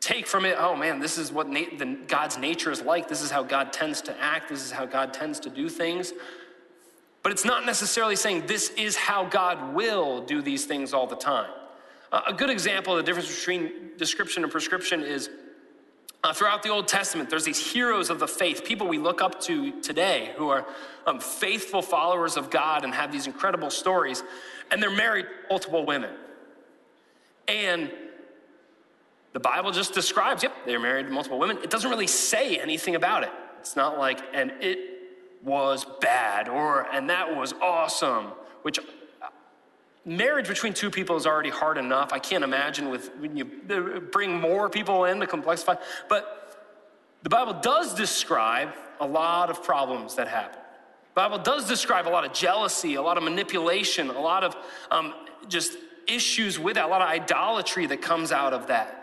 [0.00, 3.06] take from it, oh man, this is what na- the, God's nature is like.
[3.06, 4.48] This is how God tends to act.
[4.48, 6.14] This is how God tends to do things.
[7.22, 11.14] But it's not necessarily saying this is how God will do these things all the
[11.14, 11.50] time.
[12.10, 15.28] Uh, a good example of the difference between description and prescription is
[16.24, 19.40] uh, throughout the Old Testament, there's these heroes of the faith, people we look up
[19.42, 20.66] to today who are
[21.06, 24.22] um, faithful followers of God and have these incredible stories,
[24.70, 26.10] and they're married to multiple women.
[27.46, 27.92] And
[29.34, 31.58] the Bible just describes, yep, they're married to multiple women.
[31.62, 33.30] It doesn't really say anything about it.
[33.60, 34.78] It's not like, and it
[35.42, 38.28] was bad or, and that was awesome,
[38.62, 38.78] which
[40.04, 42.12] marriage between two people is already hard enough.
[42.12, 45.80] I can't imagine with when you bring more people in to complexify.
[46.08, 46.66] But
[47.22, 50.58] the Bible does describe a lot of problems that happen.
[51.14, 54.56] The Bible does describe a lot of jealousy, a lot of manipulation, a lot of
[54.90, 55.14] um,
[55.48, 59.00] just issues with that, a lot of idolatry that comes out of that.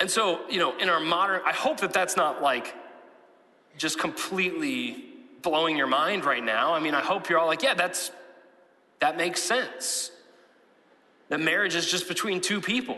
[0.00, 2.74] And so, you know, in our modern, I hope that that's not like
[3.76, 5.04] just completely
[5.42, 6.74] blowing your mind right now.
[6.74, 8.10] I mean, I hope you're all like, yeah, that's
[9.02, 10.12] that makes sense.
[11.28, 12.96] That marriage is just between two people.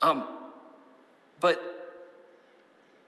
[0.00, 0.26] Um,
[1.40, 1.60] but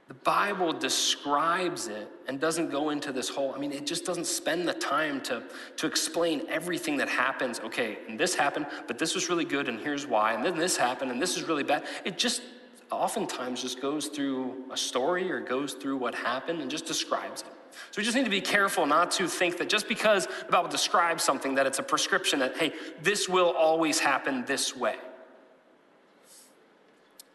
[0.09, 4.27] the Bible describes it and doesn't go into this whole, I mean, it just doesn't
[4.27, 5.43] spend the time to,
[5.79, 7.59] to explain everything that happens.
[7.61, 10.77] Okay, and this happened, but this was really good, and here's why, and then this
[10.77, 11.85] happened, and this is really bad.
[12.05, 12.43] It just
[12.91, 17.56] oftentimes just goes through a story or goes through what happened and just describes it.
[17.91, 20.69] So we just need to be careful not to think that just because the Bible
[20.69, 24.97] describes something, that it's a prescription that, hey, this will always happen this way.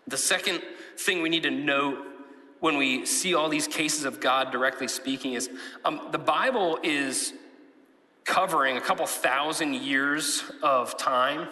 [0.08, 0.62] The second
[0.98, 2.06] thing we need to note
[2.60, 5.50] when we see all these cases of God directly speaking is
[5.84, 7.34] um, the Bible is
[8.24, 11.48] covering a couple thousand years of time,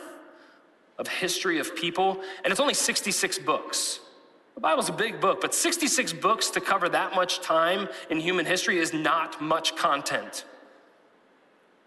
[0.98, 4.00] of history of people, and it's only 66 books.
[4.60, 8.46] The Bible's a big book, but 66 books to cover that much time in human
[8.46, 10.44] history is not much content.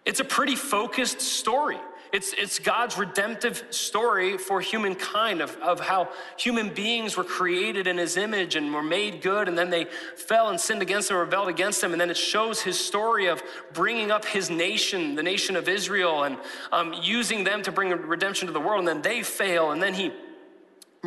[0.05, 1.77] It's a pretty focused story.
[2.11, 7.99] It's, it's God's redemptive story for humankind of, of how human beings were created in
[7.99, 11.49] his image and were made good, and then they fell and sinned against him, rebelled
[11.49, 11.91] against him.
[11.91, 16.23] And then it shows his story of bringing up his nation, the nation of Israel,
[16.23, 16.37] and
[16.71, 18.79] um, using them to bring redemption to the world.
[18.79, 20.11] And then they fail, and then he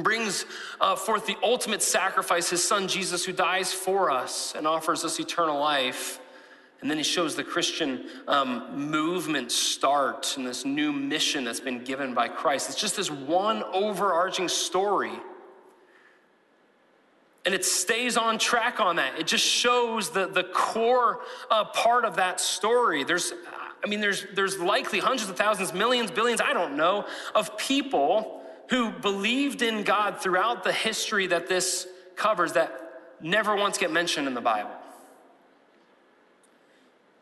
[0.03, 0.45] brings
[0.81, 5.19] uh, forth the ultimate sacrifice, his son Jesus, who dies for us and offers us
[5.19, 6.21] eternal life.
[6.81, 11.83] And then he shows the Christian um, movement start and this new mission that's been
[11.83, 12.69] given by Christ.
[12.69, 15.19] It's just this one overarching story.
[17.47, 19.19] And it stays on track on that.
[19.19, 23.05] It just shows the, the core uh, part of that story.
[23.05, 23.33] There's,
[23.83, 28.43] I mean, there's, there's likely hundreds of thousands, millions, billions, I don't know, of people
[28.69, 32.87] who believed in God throughout the history that this covers that
[33.21, 34.71] never once get mentioned in the Bible.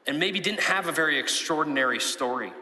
[0.06, 2.52] And maybe didn't have a very extraordinary story,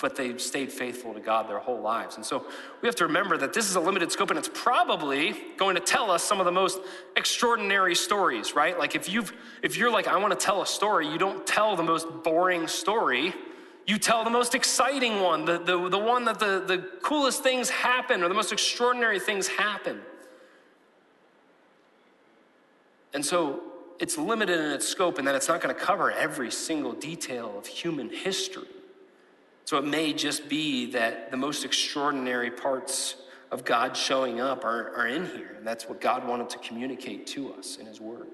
[0.00, 2.16] but they stayed faithful to God their whole lives.
[2.16, 2.46] And so
[2.80, 5.80] we have to remember that this is a limited scope and it's probably going to
[5.80, 6.78] tell us some of the most
[7.16, 8.78] extraordinary stories, right?
[8.78, 11.74] Like if you've if you're like I want to tell a story, you don't tell
[11.74, 13.34] the most boring story.
[13.86, 17.68] You tell the most exciting one, the, the, the one that the, the coolest things
[17.68, 20.00] happen or the most extraordinary things happen.
[23.12, 23.60] And so
[24.00, 27.56] it's limited in its scope in that it's not going to cover every single detail
[27.58, 28.66] of human history.
[29.66, 33.16] So it may just be that the most extraordinary parts
[33.50, 35.54] of God showing up are, are in here.
[35.56, 38.28] And that's what God wanted to communicate to us in His Word.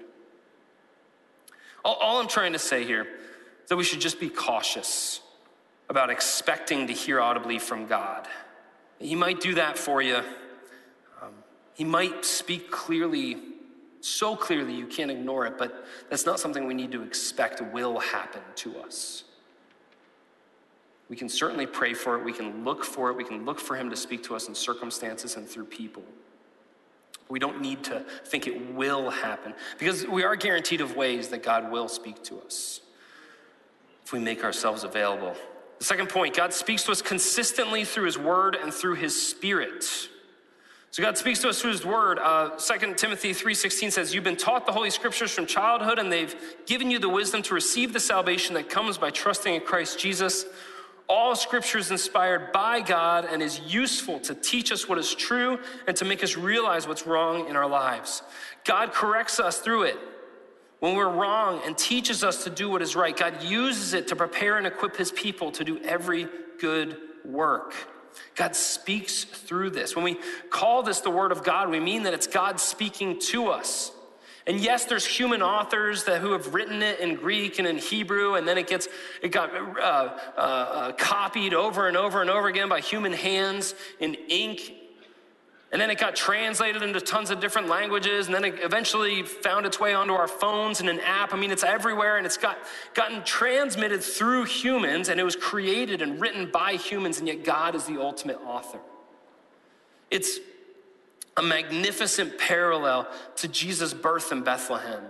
[1.83, 5.21] All, all I'm trying to say here is that we should just be cautious
[5.91, 8.25] about expecting to hear audibly from God.
[8.97, 10.21] He might do that for you.
[11.21, 11.33] Um,
[11.73, 13.35] he might speak clearly
[13.99, 17.99] so clearly you can't ignore it, but that's not something we need to expect will
[17.99, 19.25] happen to us.
[21.09, 23.75] We can certainly pray for it, we can look for it, we can look for
[23.75, 26.03] Him to speak to us in circumstances and through people.
[27.27, 31.43] We don't need to think it will happen because we are guaranteed of ways that
[31.43, 32.79] God will speak to us
[34.05, 35.35] if we make ourselves available.
[35.81, 40.09] Second point God speaks to us consistently through His Word and through His Spirit.
[40.91, 42.19] So God speaks to us through his word.
[42.19, 46.35] Uh, 2 Timothy 3.16 says, You've been taught the Holy Scriptures from childhood, and they've
[46.65, 50.45] given you the wisdom to receive the salvation that comes by trusting in Christ Jesus.
[51.07, 55.59] All scripture is inspired by God and is useful to teach us what is true
[55.87, 58.21] and to make us realize what's wrong in our lives.
[58.65, 59.97] God corrects us through it
[60.81, 63.15] when we're wrong and teaches us to do what is right.
[63.15, 66.27] God uses it to prepare and equip his people to do every
[66.59, 67.73] good work.
[68.35, 69.95] God speaks through this.
[69.95, 70.17] When we
[70.49, 73.91] call this the Word of God, we mean that it's God speaking to us.
[74.47, 78.33] And yes, there's human authors that who have written it in Greek and in Hebrew,
[78.33, 78.87] and then it gets
[79.21, 83.75] it got uh, uh, uh, copied over and over and over again by human hands
[83.99, 84.73] in ink
[85.71, 89.65] and then it got translated into tons of different languages, and then it eventually found
[89.65, 91.33] its way onto our phones and an app.
[91.33, 92.57] I mean, it's everywhere, and it's got
[92.93, 97.75] gotten transmitted through humans, and it was created and written by humans, and yet God
[97.75, 98.79] is the ultimate author.
[100.09, 100.39] It's
[101.37, 103.07] a magnificent parallel
[103.37, 105.03] to Jesus' birth in Bethlehem.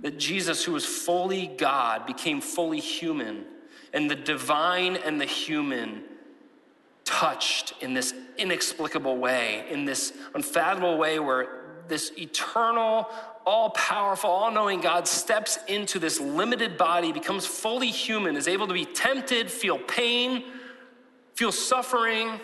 [0.00, 3.44] That Jesus, who was fully God, became fully human,
[3.92, 6.02] and the divine and the human
[7.08, 11.48] touched in this inexplicable way, in this unfathomable way where
[11.88, 13.08] this eternal,
[13.46, 18.66] all powerful, all knowing God steps into this limited body, becomes fully human, is able
[18.66, 20.44] to be tempted, feel pain,
[21.34, 22.38] feel suffering,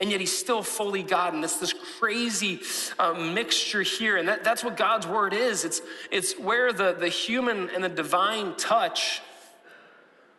[0.00, 1.32] and yet he's still fully God.
[1.32, 2.60] And it's this crazy
[2.98, 4.16] uh, mixture here.
[4.16, 7.88] And that, that's what God's word is it's, it's where the, the human and the
[7.88, 9.22] divine touch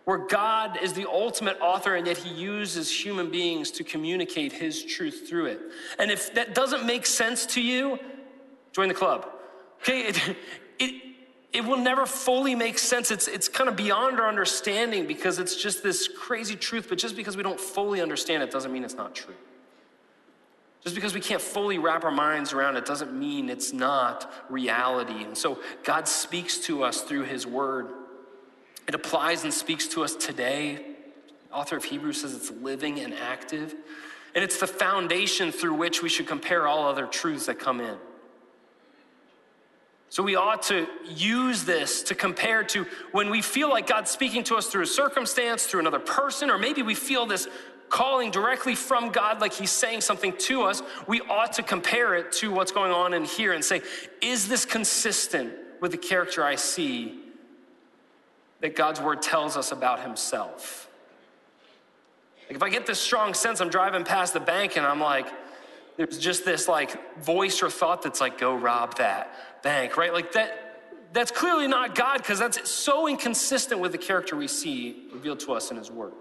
[0.05, 4.83] where God is the ultimate author and yet he uses human beings to communicate his
[4.83, 5.59] truth through it.
[5.99, 7.99] And if that doesn't make sense to you,
[8.71, 9.27] join the club.
[9.81, 10.35] Okay, it,
[10.79, 11.01] it,
[11.53, 13.09] it will never fully make sense.
[13.09, 17.15] It's, it's kind of beyond our understanding because it's just this crazy truth, but just
[17.15, 19.33] because we don't fully understand it doesn't mean it's not true.
[20.83, 25.23] Just because we can't fully wrap our minds around it doesn't mean it's not reality.
[25.23, 27.87] And so God speaks to us through his word.
[28.87, 30.85] It applies and speaks to us today.
[31.49, 33.75] The author of Hebrews says it's living and active.
[34.33, 37.97] And it's the foundation through which we should compare all other truths that come in.
[40.09, 44.43] So we ought to use this to compare to when we feel like God's speaking
[44.45, 47.47] to us through a circumstance, through another person, or maybe we feel this
[47.89, 52.31] calling directly from God, like He's saying something to us, we ought to compare it
[52.33, 53.81] to what's going on in here and say,
[54.21, 57.24] is this consistent with the character I see
[58.61, 60.89] that God's word tells us about himself.
[62.47, 65.27] Like if I get this strong sense, I'm driving past the bank and I'm like,
[65.97, 70.13] there's just this like voice or thought that's like, go rob that bank, right?
[70.13, 75.07] Like that, that's clearly not God because that's so inconsistent with the character we see
[75.11, 76.13] revealed to us in his word.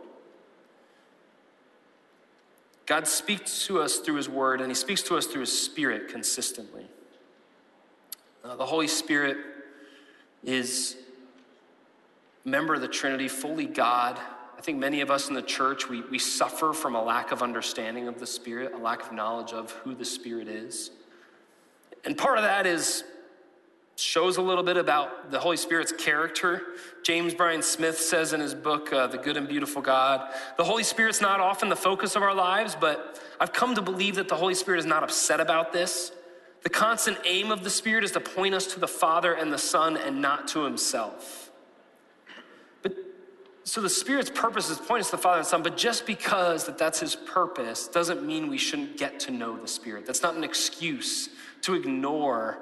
[2.87, 6.09] God speaks to us through his word and he speaks to us through his spirit
[6.09, 6.87] consistently.
[8.45, 9.39] Uh, the Holy Spirit
[10.43, 10.97] is
[12.45, 14.18] member of the Trinity, fully God.
[14.57, 17.42] I think many of us in the church, we, we suffer from a lack of
[17.42, 20.90] understanding of the Spirit, a lack of knowledge of who the Spirit is.
[22.05, 23.05] And part of that is
[23.97, 26.62] shows a little bit about the Holy Spirit's character.
[27.05, 30.82] James Bryan Smith says in his book, uh, The Good and Beautiful God, the Holy
[30.82, 34.34] Spirit's not often the focus of our lives, but I've come to believe that the
[34.34, 36.12] Holy Spirit is not upset about this.
[36.62, 39.59] The constant aim of the Spirit is to point us to the Father and the
[39.59, 41.43] Son and not to himself.
[43.65, 46.07] So the Spirit's purpose is point us to the Father and the Son, but just
[46.07, 50.05] because that that's his purpose doesn't mean we shouldn't get to know the Spirit.
[50.05, 51.31] That's not an excuse
[51.62, 52.59] to ignore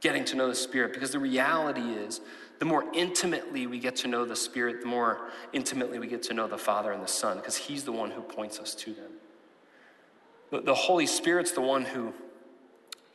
[0.00, 2.20] getting to know the Spirit because the reality is
[2.58, 6.34] the more intimately we get to know the Spirit, the more intimately we get to
[6.34, 10.64] know the Father and the Son because He's the one who points us to them.
[10.64, 12.12] The Holy Spirit's the one who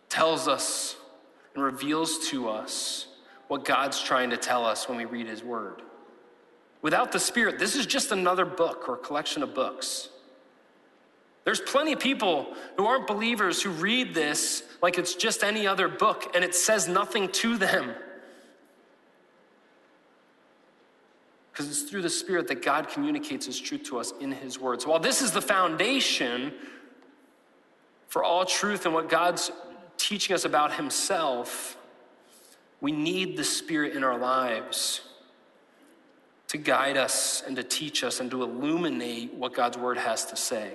[0.09, 0.95] tells us
[1.53, 3.07] and reveals to us
[3.47, 5.83] what God's trying to tell us when we read His Word.
[6.85, 10.09] Without the Spirit, this is just another book or collection of books.
[11.43, 15.87] There's plenty of people who aren't believers who read this like it's just any other
[15.87, 17.95] book and it says nothing to them.
[21.51, 24.81] Because it's through the Spirit that God communicates His truth to us in His Word.
[24.81, 26.53] So while this is the foundation
[28.09, 29.51] for all truth and what God's
[29.97, 31.77] teaching us about Himself,
[32.79, 35.01] we need the Spirit in our lives
[36.47, 40.35] to guide us and to teach us and to illuminate what God's Word has to
[40.35, 40.73] say.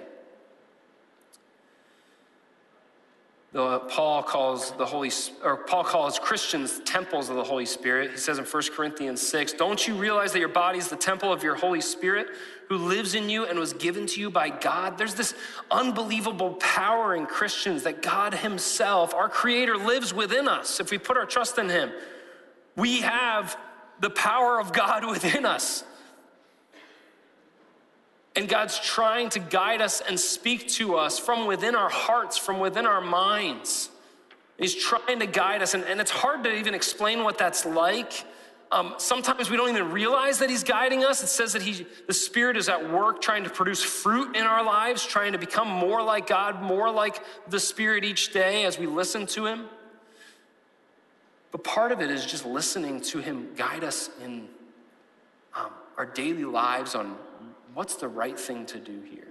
[3.53, 5.11] The, uh, Paul calls the Holy
[5.43, 8.13] or Paul calls Christians temples of the Holy Spirit.
[8.13, 11.33] He says in 1 Corinthians 6, "Don't you realize that your body is the temple
[11.33, 12.29] of your Holy Spirit
[12.69, 15.35] who lives in you and was given to you by God?" There's this
[15.69, 21.17] unbelievable power in Christians that God himself, our creator lives within us if we put
[21.17, 21.91] our trust in him.
[22.77, 23.57] We have
[24.01, 25.85] the power of God within us.
[28.37, 32.59] And God's trying to guide us and speak to us from within our hearts, from
[32.61, 33.91] within our minds.
[34.57, 38.25] He's trying to guide us, and, and it's hard to even explain what that's like.
[38.73, 41.25] Um, sometimes we don't even realize that He's guiding us.
[41.25, 44.63] It says that he, the Spirit is at work trying to produce fruit in our
[44.63, 48.87] lives, trying to become more like God, more like the Spirit each day as we
[48.87, 49.65] listen to Him.
[51.53, 54.49] But part of it is just listening to Him guide us in
[55.55, 57.17] um, our daily lives on
[57.75, 59.29] what's the right thing to do here?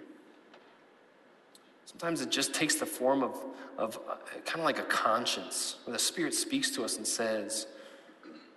[1.85, 3.35] Sometimes it just takes the form of,
[3.77, 4.15] of uh,
[4.45, 7.67] kind of like a conscience, where the Spirit speaks to us and says,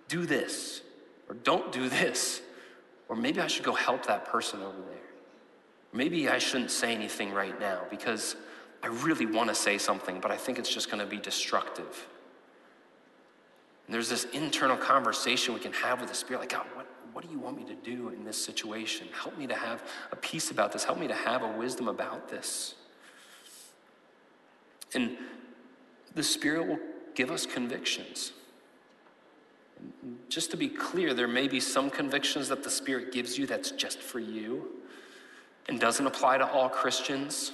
[0.07, 0.81] do this,
[1.27, 2.41] or don't do this,
[3.09, 4.99] or maybe I should go help that person over there.
[5.93, 8.35] Maybe I shouldn't say anything right now because
[8.81, 12.07] I really want to say something, but I think it's just going to be destructive.
[13.89, 17.31] There's this internal conversation we can have with the Spirit like, God, what, what do
[17.31, 19.07] you want me to do in this situation?
[19.13, 20.83] Help me to have a peace about this.
[20.83, 22.75] Help me to have a wisdom about this.
[24.93, 25.17] And
[26.15, 26.79] the Spirit will
[27.13, 28.31] give us convictions.
[30.29, 33.71] Just to be clear, there may be some convictions that the Spirit gives you that's
[33.71, 34.67] just for you
[35.67, 37.51] and doesn't apply to all Christians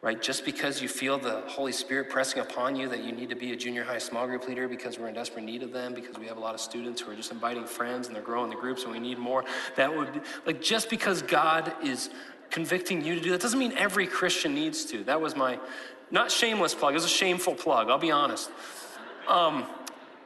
[0.00, 0.20] right?
[0.22, 3.52] Just because you feel the Holy Spirit pressing upon you that you need to be
[3.52, 6.26] a junior high small group leader because we're in desperate need of them, because we
[6.26, 8.84] have a lot of students who are just inviting friends and they're growing the groups
[8.84, 9.44] and we need more,
[9.76, 12.10] that would be like just because God is
[12.50, 15.02] convicting you to do that doesn't mean every Christian needs to.
[15.04, 15.58] That was my
[16.10, 18.50] not shameless plug, it was a shameful plug, I'll be honest.
[19.26, 19.66] Um,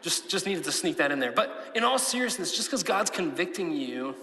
[0.00, 1.32] just, just needed to sneak that in there.
[1.32, 4.14] But in all seriousness, just because God's convicting you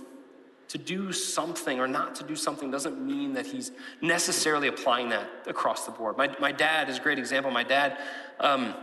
[0.69, 5.27] to do something or not to do something doesn't mean that he's necessarily applying that
[5.47, 6.15] across the board.
[6.15, 7.51] My, my dad is a great example.
[7.51, 7.97] My dad,
[8.39, 8.75] um,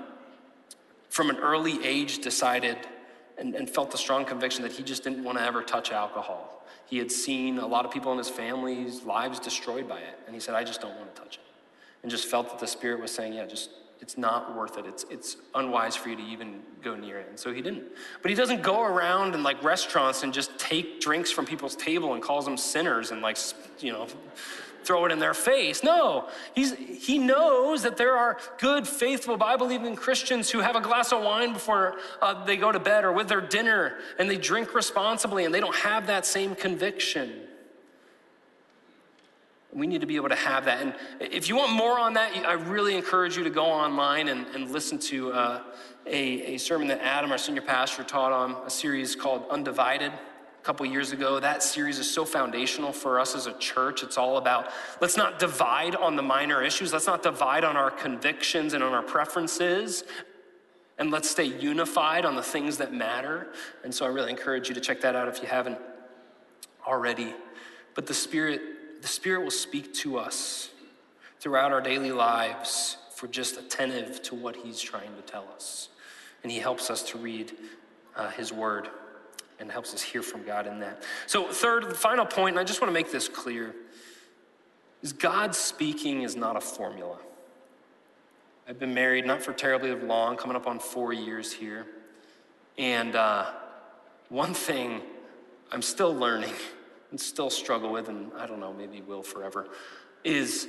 [1.08, 2.76] from an early age, decided
[3.38, 6.64] and, and felt the strong conviction that he just didn't want to ever touch alcohol.
[6.86, 10.18] He had seen a lot of people in his family's lives destroyed by it.
[10.26, 11.42] And he said, I just don't want to touch it.
[12.02, 13.70] And just felt that the Spirit was saying, yeah, just
[14.00, 14.86] it's not worth it.
[14.86, 17.28] It's, it's unwise for you to even go near it.
[17.28, 17.84] And so he didn't.
[18.22, 22.14] But he doesn't go around in like restaurants and just take drinks from people's table
[22.14, 23.38] and calls them sinners and like,
[23.80, 24.06] you know,
[24.84, 25.82] throw it in their face.
[25.82, 30.80] No, he's, he knows that there are good, faithful, Bible believing Christians who have a
[30.80, 34.36] glass of wine before uh, they go to bed or with their dinner and they
[34.36, 37.32] drink responsibly and they don't have that same conviction.
[39.76, 40.80] We need to be able to have that.
[40.80, 44.46] And if you want more on that, I really encourage you to go online and,
[44.54, 45.62] and listen to uh,
[46.06, 50.64] a, a sermon that Adam, our senior pastor, taught on a series called Undivided a
[50.64, 51.38] couple years ago.
[51.38, 54.02] That series is so foundational for us as a church.
[54.02, 54.70] It's all about
[55.02, 58.94] let's not divide on the minor issues, let's not divide on our convictions and on
[58.94, 60.04] our preferences.
[60.98, 63.48] And let's stay unified on the things that matter.
[63.84, 65.78] And so I really encourage you to check that out if you haven't
[66.86, 67.34] already.
[67.94, 68.62] But the Spirit,
[69.02, 70.70] the Spirit will speak to us
[71.40, 75.88] throughout our daily lives if we're just attentive to what He's trying to tell us.
[76.42, 77.52] And He helps us to read
[78.16, 78.88] uh, His Word
[79.58, 81.02] and helps us hear from God in that.
[81.26, 83.74] So, third, the final point, and I just want to make this clear,
[85.02, 87.18] is God speaking is not a formula.
[88.68, 91.86] I've been married not for terribly long, coming up on four years here.
[92.76, 93.46] And uh,
[94.28, 95.00] one thing
[95.72, 96.52] I'm still learning
[97.10, 99.68] and still struggle with, and I don't know, maybe will forever,
[100.24, 100.68] is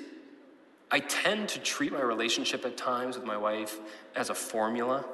[0.91, 3.79] I tend to treat my relationship at times with my wife
[4.15, 5.05] as a formula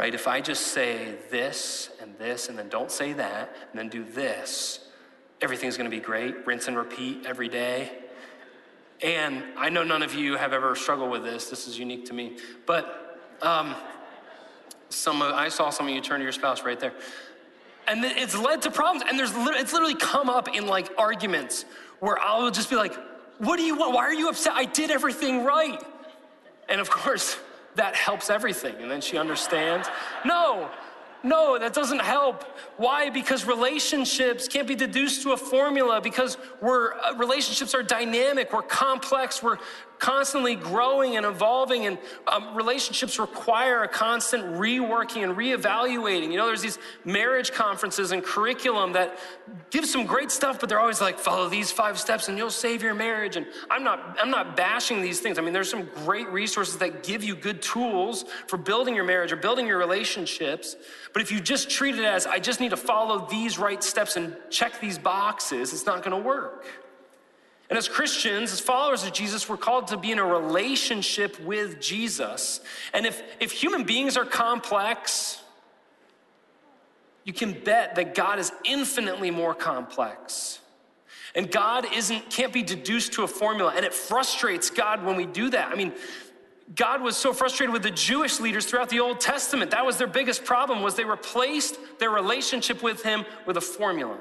[0.00, 0.14] right?
[0.14, 4.02] If I just say this and this and then don't say that and then do
[4.02, 4.88] this,
[5.40, 6.46] everything's gonna be great.
[6.46, 7.90] Rinse and repeat every day.
[9.02, 11.50] And I know none of you have ever struggled with this.
[11.50, 12.36] This is unique to me.
[12.66, 13.74] But um,
[14.90, 16.92] some of, I saw some of you turn to your spouse right there.
[17.90, 19.04] And it's led to problems.
[19.08, 21.64] And there's it's literally come up in like arguments
[21.98, 22.94] where I'll just be like,
[23.38, 23.92] what do you want?
[23.94, 24.52] Why are you upset?
[24.54, 25.82] I did everything right.
[26.68, 27.36] And of course,
[27.74, 28.76] that helps everything.
[28.80, 29.88] And then she understands.
[30.24, 30.70] No,
[31.24, 32.44] no, that doesn't help.
[32.76, 33.10] Why?
[33.10, 38.62] Because relationships can't be deduced to a formula because we're, uh, relationships are dynamic, we're
[38.62, 39.58] complex, we're
[40.00, 46.32] constantly growing and evolving, and um, relationships require a constant reworking and reevaluating.
[46.32, 49.18] You know, there's these marriage conferences and curriculum that
[49.68, 52.82] give some great stuff, but they're always like, follow these five steps and you'll save
[52.82, 53.36] your marriage.
[53.36, 55.38] And I'm not, I'm not bashing these things.
[55.38, 59.32] I mean, there's some great resources that give you good tools for building your marriage
[59.32, 60.76] or building your relationships.
[61.12, 64.16] But if you just treat it as, I just need to follow these right steps
[64.16, 66.64] and check these boxes, it's not going to work.
[67.70, 71.80] And as Christians, as followers of Jesus, we're called to be in a relationship with
[71.80, 72.60] Jesus.
[72.92, 75.40] And if, if human beings are complex,
[77.24, 80.58] you can bet that God is infinitely more complex.
[81.36, 83.72] And God isn't, can't be deduced to a formula.
[83.76, 85.70] And it frustrates God when we do that.
[85.70, 85.92] I mean,
[86.74, 89.70] God was so frustrated with the Jewish leaders throughout the Old Testament.
[89.70, 94.18] That was their biggest problem was they replaced their relationship with him with a formula.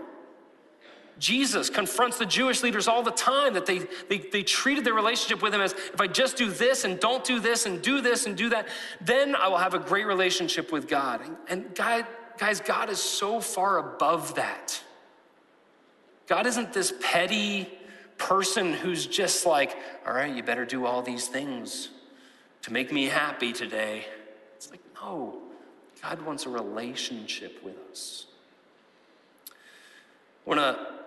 [1.19, 5.41] Jesus confronts the Jewish leaders all the time that they, they, they treated their relationship
[5.41, 8.25] with him as if I just do this and don't do this and do this
[8.25, 8.67] and do that,
[9.01, 11.21] then I will have a great relationship with God.
[11.49, 12.07] And God,
[12.37, 14.81] guys, God is so far above that.
[16.27, 17.69] God isn't this petty
[18.17, 21.89] person who's just like, all right, you better do all these things
[22.61, 24.05] to make me happy today.
[24.55, 25.37] It's like, no,
[26.01, 28.25] God wants a relationship with us.
[30.45, 30.98] I want to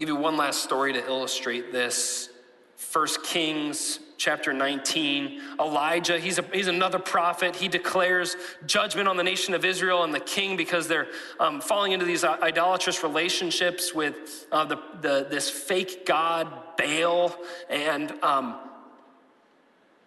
[0.00, 2.30] give you one last story to illustrate this.
[2.76, 5.42] First Kings chapter 19.
[5.60, 7.54] Elijah, he's, a, he's another prophet.
[7.54, 8.34] He declares
[8.64, 12.24] judgment on the nation of Israel and the king because they're um, falling into these
[12.24, 17.36] idolatrous relationships with uh, the, the, this fake god, Baal.
[17.68, 18.58] And um,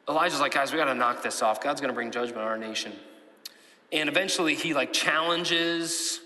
[0.09, 1.61] Elijah's like, guys, we got to knock this off.
[1.61, 2.93] God's going to bring judgment on our nation.
[3.91, 6.19] And eventually he like challenges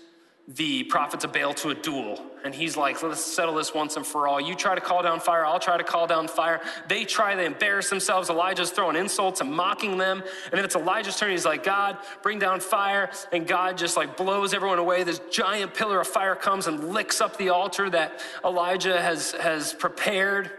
[0.48, 2.24] the prophets of Baal to a duel.
[2.42, 4.40] And he's like, let's settle this once and for all.
[4.40, 6.62] You try to call down fire, I'll try to call down fire.
[6.88, 8.30] They try, they embarrass themselves.
[8.30, 10.22] Elijah's throwing insults and mocking them.
[10.46, 11.32] And then it's Elijah's turn.
[11.32, 13.10] He's like, God, bring down fire.
[13.30, 15.02] And God just like blows everyone away.
[15.02, 19.74] This giant pillar of fire comes and licks up the altar that Elijah has, has
[19.74, 20.50] prepared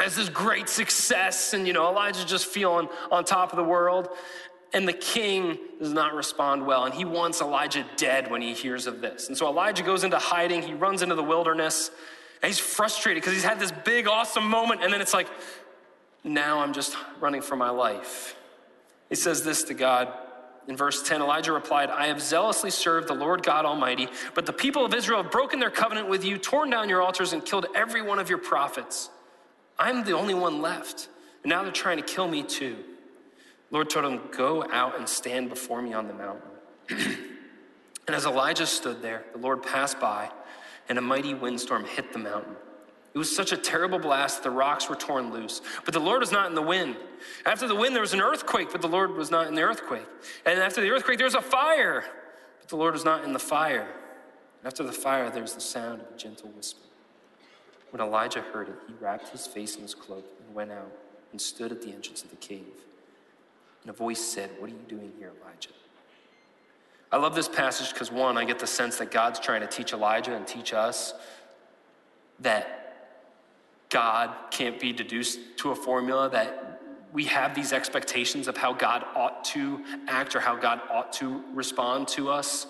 [0.00, 1.54] as this great success.
[1.54, 4.08] And, you know, Elijah's just feeling on top of the world.
[4.74, 8.86] And the king does not respond well, and he wants Elijah dead when he hears
[8.86, 9.28] of this.
[9.28, 11.90] And so Elijah goes into hiding, he runs into the wilderness,
[12.42, 15.28] and he's frustrated because he's had this big, awesome moment, and then it's like,
[16.22, 18.36] now I'm just running for my life.
[19.08, 20.12] He says this to God.
[20.66, 24.52] In verse 10, Elijah replied, I have zealously served the Lord God Almighty, but the
[24.52, 27.66] people of Israel have broken their covenant with you, torn down your altars, and killed
[27.74, 29.08] every one of your prophets.
[29.78, 31.08] I'm the only one left,
[31.42, 32.76] and now they're trying to kill me too.
[33.70, 36.50] Lord told him, Go out and stand before me on the mountain.
[36.88, 40.30] and as Elijah stood there, the Lord passed by,
[40.88, 42.56] and a mighty windstorm hit the mountain.
[43.14, 45.60] It was such a terrible blast the rocks were torn loose.
[45.84, 46.96] But the Lord was not in the wind.
[47.44, 50.06] After the wind, there was an earthquake, but the Lord was not in the earthquake.
[50.46, 52.04] And after the earthquake, there was a fire,
[52.60, 53.88] but the Lord was not in the fire.
[54.58, 56.86] And After the fire, there was the sound of a gentle whisper.
[57.90, 60.92] When Elijah heard it, he wrapped his face in his cloak and went out
[61.32, 62.66] and stood at the entrance of the cave.
[63.88, 65.70] And a voice said, What are you doing here, Elijah?
[67.10, 69.94] I love this passage because, one, I get the sense that God's trying to teach
[69.94, 71.14] Elijah and teach us
[72.40, 73.14] that
[73.88, 76.82] God can't be deduced to a formula, that
[77.14, 81.42] we have these expectations of how God ought to act or how God ought to
[81.54, 82.66] respond to us.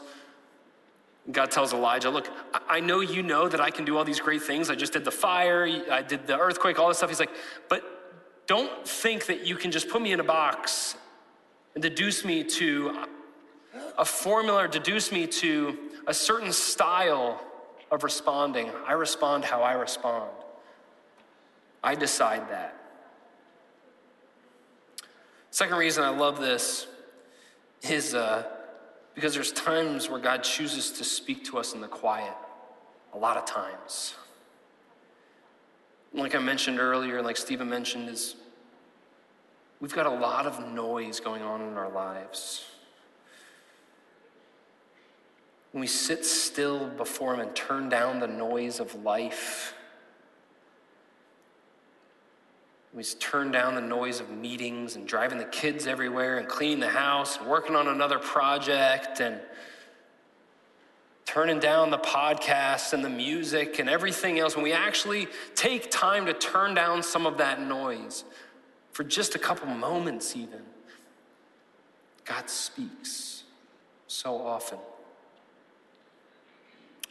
[1.33, 2.29] God tells Elijah, Look,
[2.69, 4.71] I know you know that I can do all these great things.
[4.71, 7.11] I just did the fire, I did the earthquake, all this stuff.
[7.11, 7.35] He's like,
[7.69, 7.83] But
[8.47, 10.95] don't think that you can just put me in a box
[11.79, 13.05] and deduce me to
[13.99, 17.41] a formula, or deduce me to a certain style
[17.93, 18.69] of responding.
[18.85, 20.29] I respond how I respond.
[21.85, 22.75] I decide that.
[25.53, 26.89] Second reason I love this
[27.83, 28.43] is uh,
[29.15, 32.35] because there's times where God chooses to speak to us in the quiet,
[33.15, 34.17] a lot of times.
[36.13, 38.35] Like I mentioned earlier, like Stephen mentioned, is
[39.81, 42.65] we've got a lot of noise going on in our lives.
[45.73, 49.75] When we sit still before Him and turn down the noise of life,
[52.95, 56.89] we turn down the noise of meetings and driving the kids everywhere and cleaning the
[56.89, 59.41] house and working on another project and
[61.27, 66.25] turning down the podcasts and the music and everything else, when we actually take time
[66.25, 68.25] to turn down some of that noise
[68.93, 70.63] for just a couple moments, even,
[72.25, 73.45] God speaks
[74.07, 74.79] so often.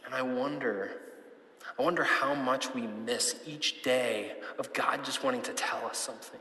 [0.06, 0.92] And I wonder,
[1.78, 5.98] I wonder how much we miss each day of God just wanting to tell us
[5.98, 6.40] something.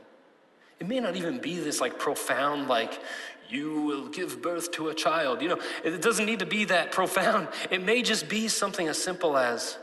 [0.79, 3.01] It may not even be this like profound, like,
[3.49, 5.41] you will give birth to a child.
[5.41, 7.47] You know, it doesn't need to be that profound.
[7.71, 9.77] It may just be something as simple as,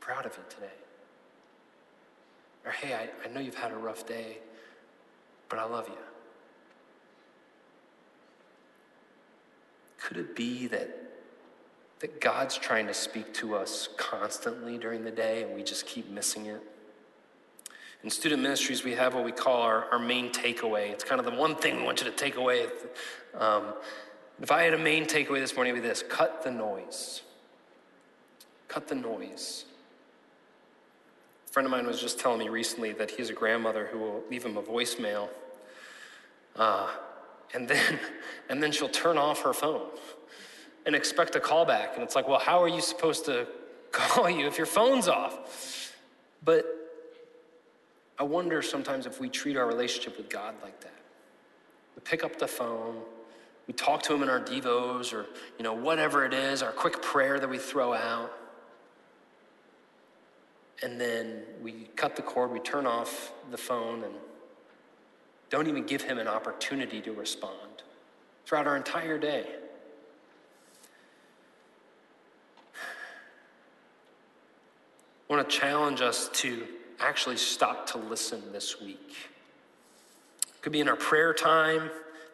[0.00, 0.72] proud of you today.
[2.64, 4.38] Or, hey, I, I know you've had a rough day,
[5.48, 5.94] but I love you.
[9.98, 11.02] Could it be that
[12.02, 16.10] that God's trying to speak to us constantly during the day and we just keep
[16.10, 16.60] missing it.
[18.02, 20.90] In student ministries, we have what we call our, our main takeaway.
[20.90, 22.66] It's kind of the one thing we want you to take away.
[23.38, 23.74] Um,
[24.40, 27.22] if I had a main takeaway this morning, it would be this cut the noise.
[28.66, 29.66] Cut the noise.
[31.52, 33.98] A friend of mine was just telling me recently that he has a grandmother who
[33.98, 35.28] will leave him a voicemail.
[36.56, 36.88] Uh,
[37.52, 37.98] and then,
[38.48, 39.86] and then she'll turn off her phone
[40.86, 41.92] and expect a callback.
[41.92, 43.46] And it's like, well, how are you supposed to
[43.92, 45.94] call you if your phone's off?
[46.42, 46.64] But
[48.18, 51.00] I wonder sometimes if we treat our relationship with God like that.
[51.96, 52.96] We pick up the phone,
[53.66, 55.26] we talk to him in our devos or,
[55.58, 58.32] you know, whatever it is, our quick prayer that we throw out.
[60.82, 64.14] And then we cut the cord, we turn off the phone, and
[65.50, 67.82] don't even give him an opportunity to respond
[68.46, 69.46] throughout our entire day.
[75.30, 76.66] I want to challenge us to
[77.00, 79.16] actually stop to listen this week.
[80.42, 81.90] It Could be in our prayer time,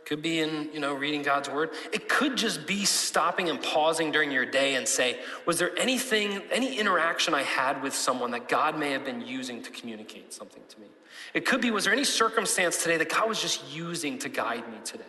[0.09, 1.71] could be in, you know, reading God's word.
[1.93, 6.41] It could just be stopping and pausing during your day and say, was there anything,
[6.51, 10.63] any interaction I had with someone that God may have been using to communicate something
[10.67, 10.87] to me?
[11.35, 14.67] It could be, was there any circumstance today that God was just using to guide
[14.71, 15.05] me today?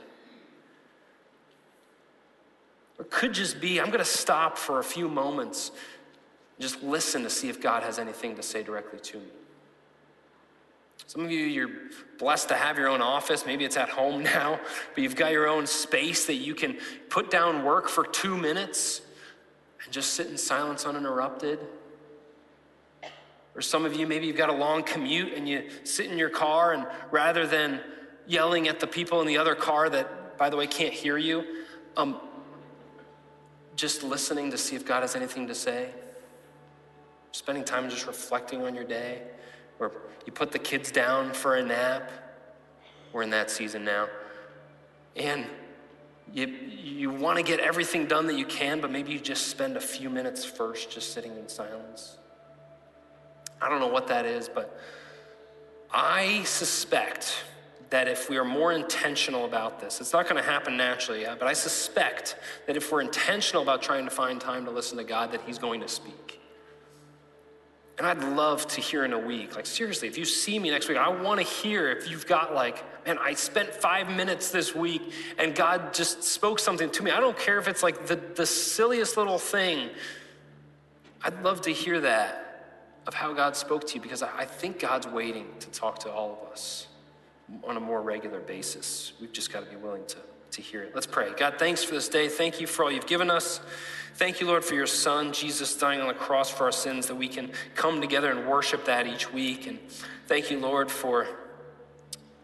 [2.97, 5.72] Or it could just be, I'm going to stop for a few moments
[6.60, 9.39] just listen to see if God has anything to say directly to me.
[11.10, 11.72] Some of you, you're
[12.20, 13.43] blessed to have your own office.
[13.43, 14.60] Maybe it's at home now,
[14.93, 16.78] but you've got your own space that you can
[17.10, 19.01] put down work for two minutes
[19.84, 21.57] and just sit in silence uninterrupted.
[23.55, 26.30] Or some of you, maybe you've got a long commute and you sit in your
[26.30, 27.80] car, and rather than
[28.28, 31.43] yelling at the people in the other car that, by the way, can't hear you,
[31.97, 32.22] um,
[33.76, 35.89] just listening to see if God has anything to say
[37.32, 39.22] spending time just reflecting on your day,
[39.80, 39.92] or
[40.26, 42.12] you put the kids down for a nap.
[43.14, 44.08] We're in that season now.
[45.16, 45.48] And
[46.34, 49.78] you, you want to get everything done that you can, but maybe you just spend
[49.78, 52.18] a few minutes first just sitting in silence.
[53.62, 54.80] I don't know what that is, but
[55.92, 57.44] I suspect
[57.90, 61.40] that if we are more intentional about this, it's not going to happen naturally, yet,
[61.40, 62.36] but I suspect
[62.68, 65.58] that if we're intentional about trying to find time to listen to God, that He's
[65.58, 66.39] going to speak.
[68.00, 70.88] And I'd love to hear in a week, like seriously, if you see me next
[70.88, 74.74] week, I want to hear if you've got like, man, I spent five minutes this
[74.74, 77.12] week and God just spoke something to me.
[77.12, 79.89] I don't care if it's like the, the silliest little thing.
[81.22, 84.80] I'd love to hear that of how God spoke to you because I, I think
[84.80, 86.88] God's waiting to talk to all of us
[87.66, 89.12] on a more regular basis.
[89.20, 90.18] We've just got to be willing to,
[90.52, 90.95] to hear it.
[90.95, 91.34] Let's pray.
[91.36, 92.30] God, thanks for this day.
[92.30, 93.60] Thank you for all you've given us.
[94.20, 97.16] Thank you, Lord, for your Son, Jesus, dying on the cross for our sins, that
[97.16, 99.66] we can come together and worship that each week.
[99.66, 99.80] And
[100.28, 101.26] thank you, Lord, for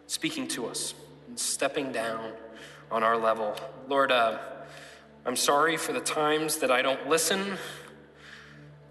[0.08, 0.94] speaking to us
[1.28, 2.32] and stepping down
[2.90, 3.58] on our level.
[3.90, 4.38] Lord, uh,
[5.26, 7.58] I'm sorry for the times that I don't listen.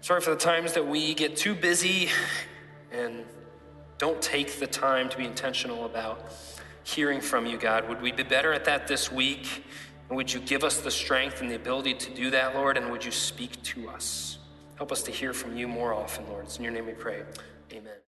[0.01, 2.09] Sorry for the times that we get too busy
[2.91, 3.25] and
[3.97, 6.23] don't take the time to be intentional about
[6.83, 7.89] hearing from you, God.
[7.89, 9.65] Would we be better at that this week?
[10.09, 12.77] And would you give us the strength and the ability to do that, Lord?
[12.77, 14.37] And would you speak to us?
[14.77, 16.45] Help us to hear from you more often, Lord.
[16.45, 17.23] It's in your name we pray.
[17.71, 17.95] Amen.